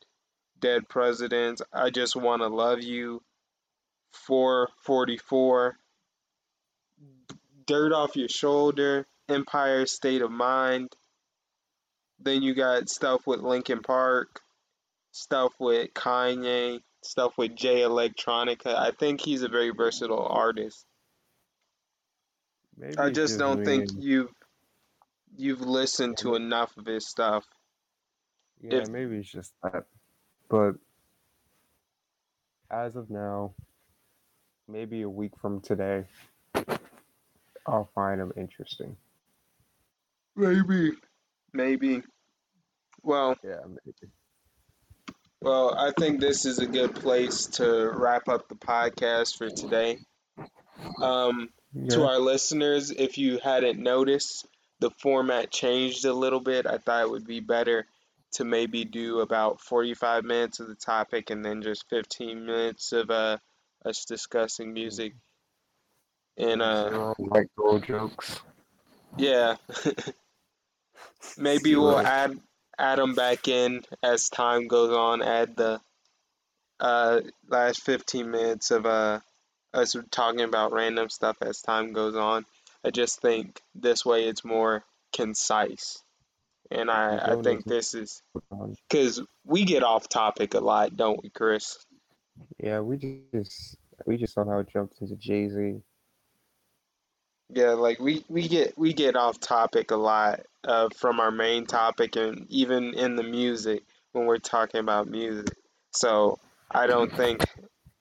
[0.60, 3.24] Dead Presidents, I Just Wanna Love You,
[4.12, 5.78] 444,
[7.66, 10.90] Dirt Off Your Shoulder, Empire State of Mind.
[12.20, 14.42] Then you got stuff with Linkin Park,
[15.12, 18.76] stuff with Kanye, stuff with Jay Electronica.
[18.76, 20.86] I think he's a very versatile artist.
[22.78, 24.34] maybe I just don't think you've
[25.38, 27.46] you've listened to enough of his stuff.
[28.62, 29.86] yeah, If maybe it's just that.
[30.50, 30.74] But
[32.70, 33.54] as of now,
[34.68, 36.06] maybe a week from today,
[37.66, 38.98] I'll find him interesting.
[40.36, 40.92] maybe
[41.54, 42.02] maybe
[43.04, 44.12] well Yeah, maybe.
[45.42, 50.00] Well I think this is a good place to wrap up the podcast for today.
[51.02, 51.50] Um,
[51.90, 54.46] to our listeners, if you hadn't noticed,
[54.80, 56.66] the format changed a little bit.
[56.66, 57.86] I thought it would be better
[58.34, 63.10] to maybe do about 45 minutes of the topic and then just 15 minutes of
[63.10, 63.38] uh,
[63.86, 65.14] us discussing music.
[66.38, 68.40] And uh, white girl jokes.
[69.18, 69.58] yeah,
[71.38, 72.40] maybe we'll add
[72.82, 75.22] add them back in as time goes on.
[75.22, 75.80] Add the
[76.80, 79.20] uh, last 15 minutes of uh,
[79.74, 82.46] us talking about random stuff as time goes on.
[82.84, 86.02] I just think this way it's more concise.
[86.72, 88.24] And I, I think this is
[88.90, 91.78] because we get off topic a lot, don't we, Chris?
[92.64, 92.98] Yeah, we
[93.34, 93.76] just
[94.06, 95.82] we just somehow jumped into Jay Z.
[97.54, 101.66] Yeah, like we, we get we get off topic a lot uh, from our main
[101.66, 103.84] topic and even in the music
[104.14, 105.54] when we're talking about music.
[105.92, 106.40] So
[106.70, 107.44] I don't think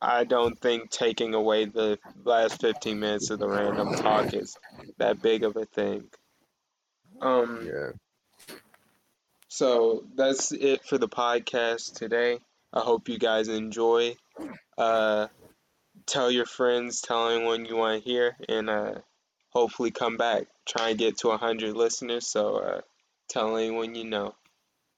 [0.00, 4.56] I don't think taking away the last 15 minutes of the random talk is
[4.98, 6.04] that big of a thing.
[7.20, 7.90] Um, Yeah.
[9.48, 12.38] so that's it for the podcast today.
[12.72, 14.16] I hope you guys enjoy.
[14.78, 15.26] Uh,
[16.06, 18.94] tell your friends, tell anyone you want to hear, and uh,
[19.50, 20.44] hopefully come back.
[20.66, 22.80] Try and get to 100 listeners, so uh,
[23.28, 24.34] tell anyone you know.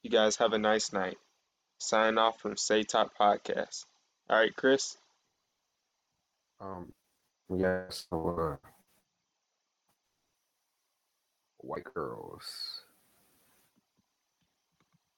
[0.03, 1.19] You guys have a nice night.
[1.79, 3.85] Sign off from Steady Talk Podcast.
[4.29, 4.97] All right, Chris?
[6.61, 6.93] Um.
[7.55, 7.85] Yeah.
[7.89, 8.69] So, uh,
[11.59, 12.82] white girls.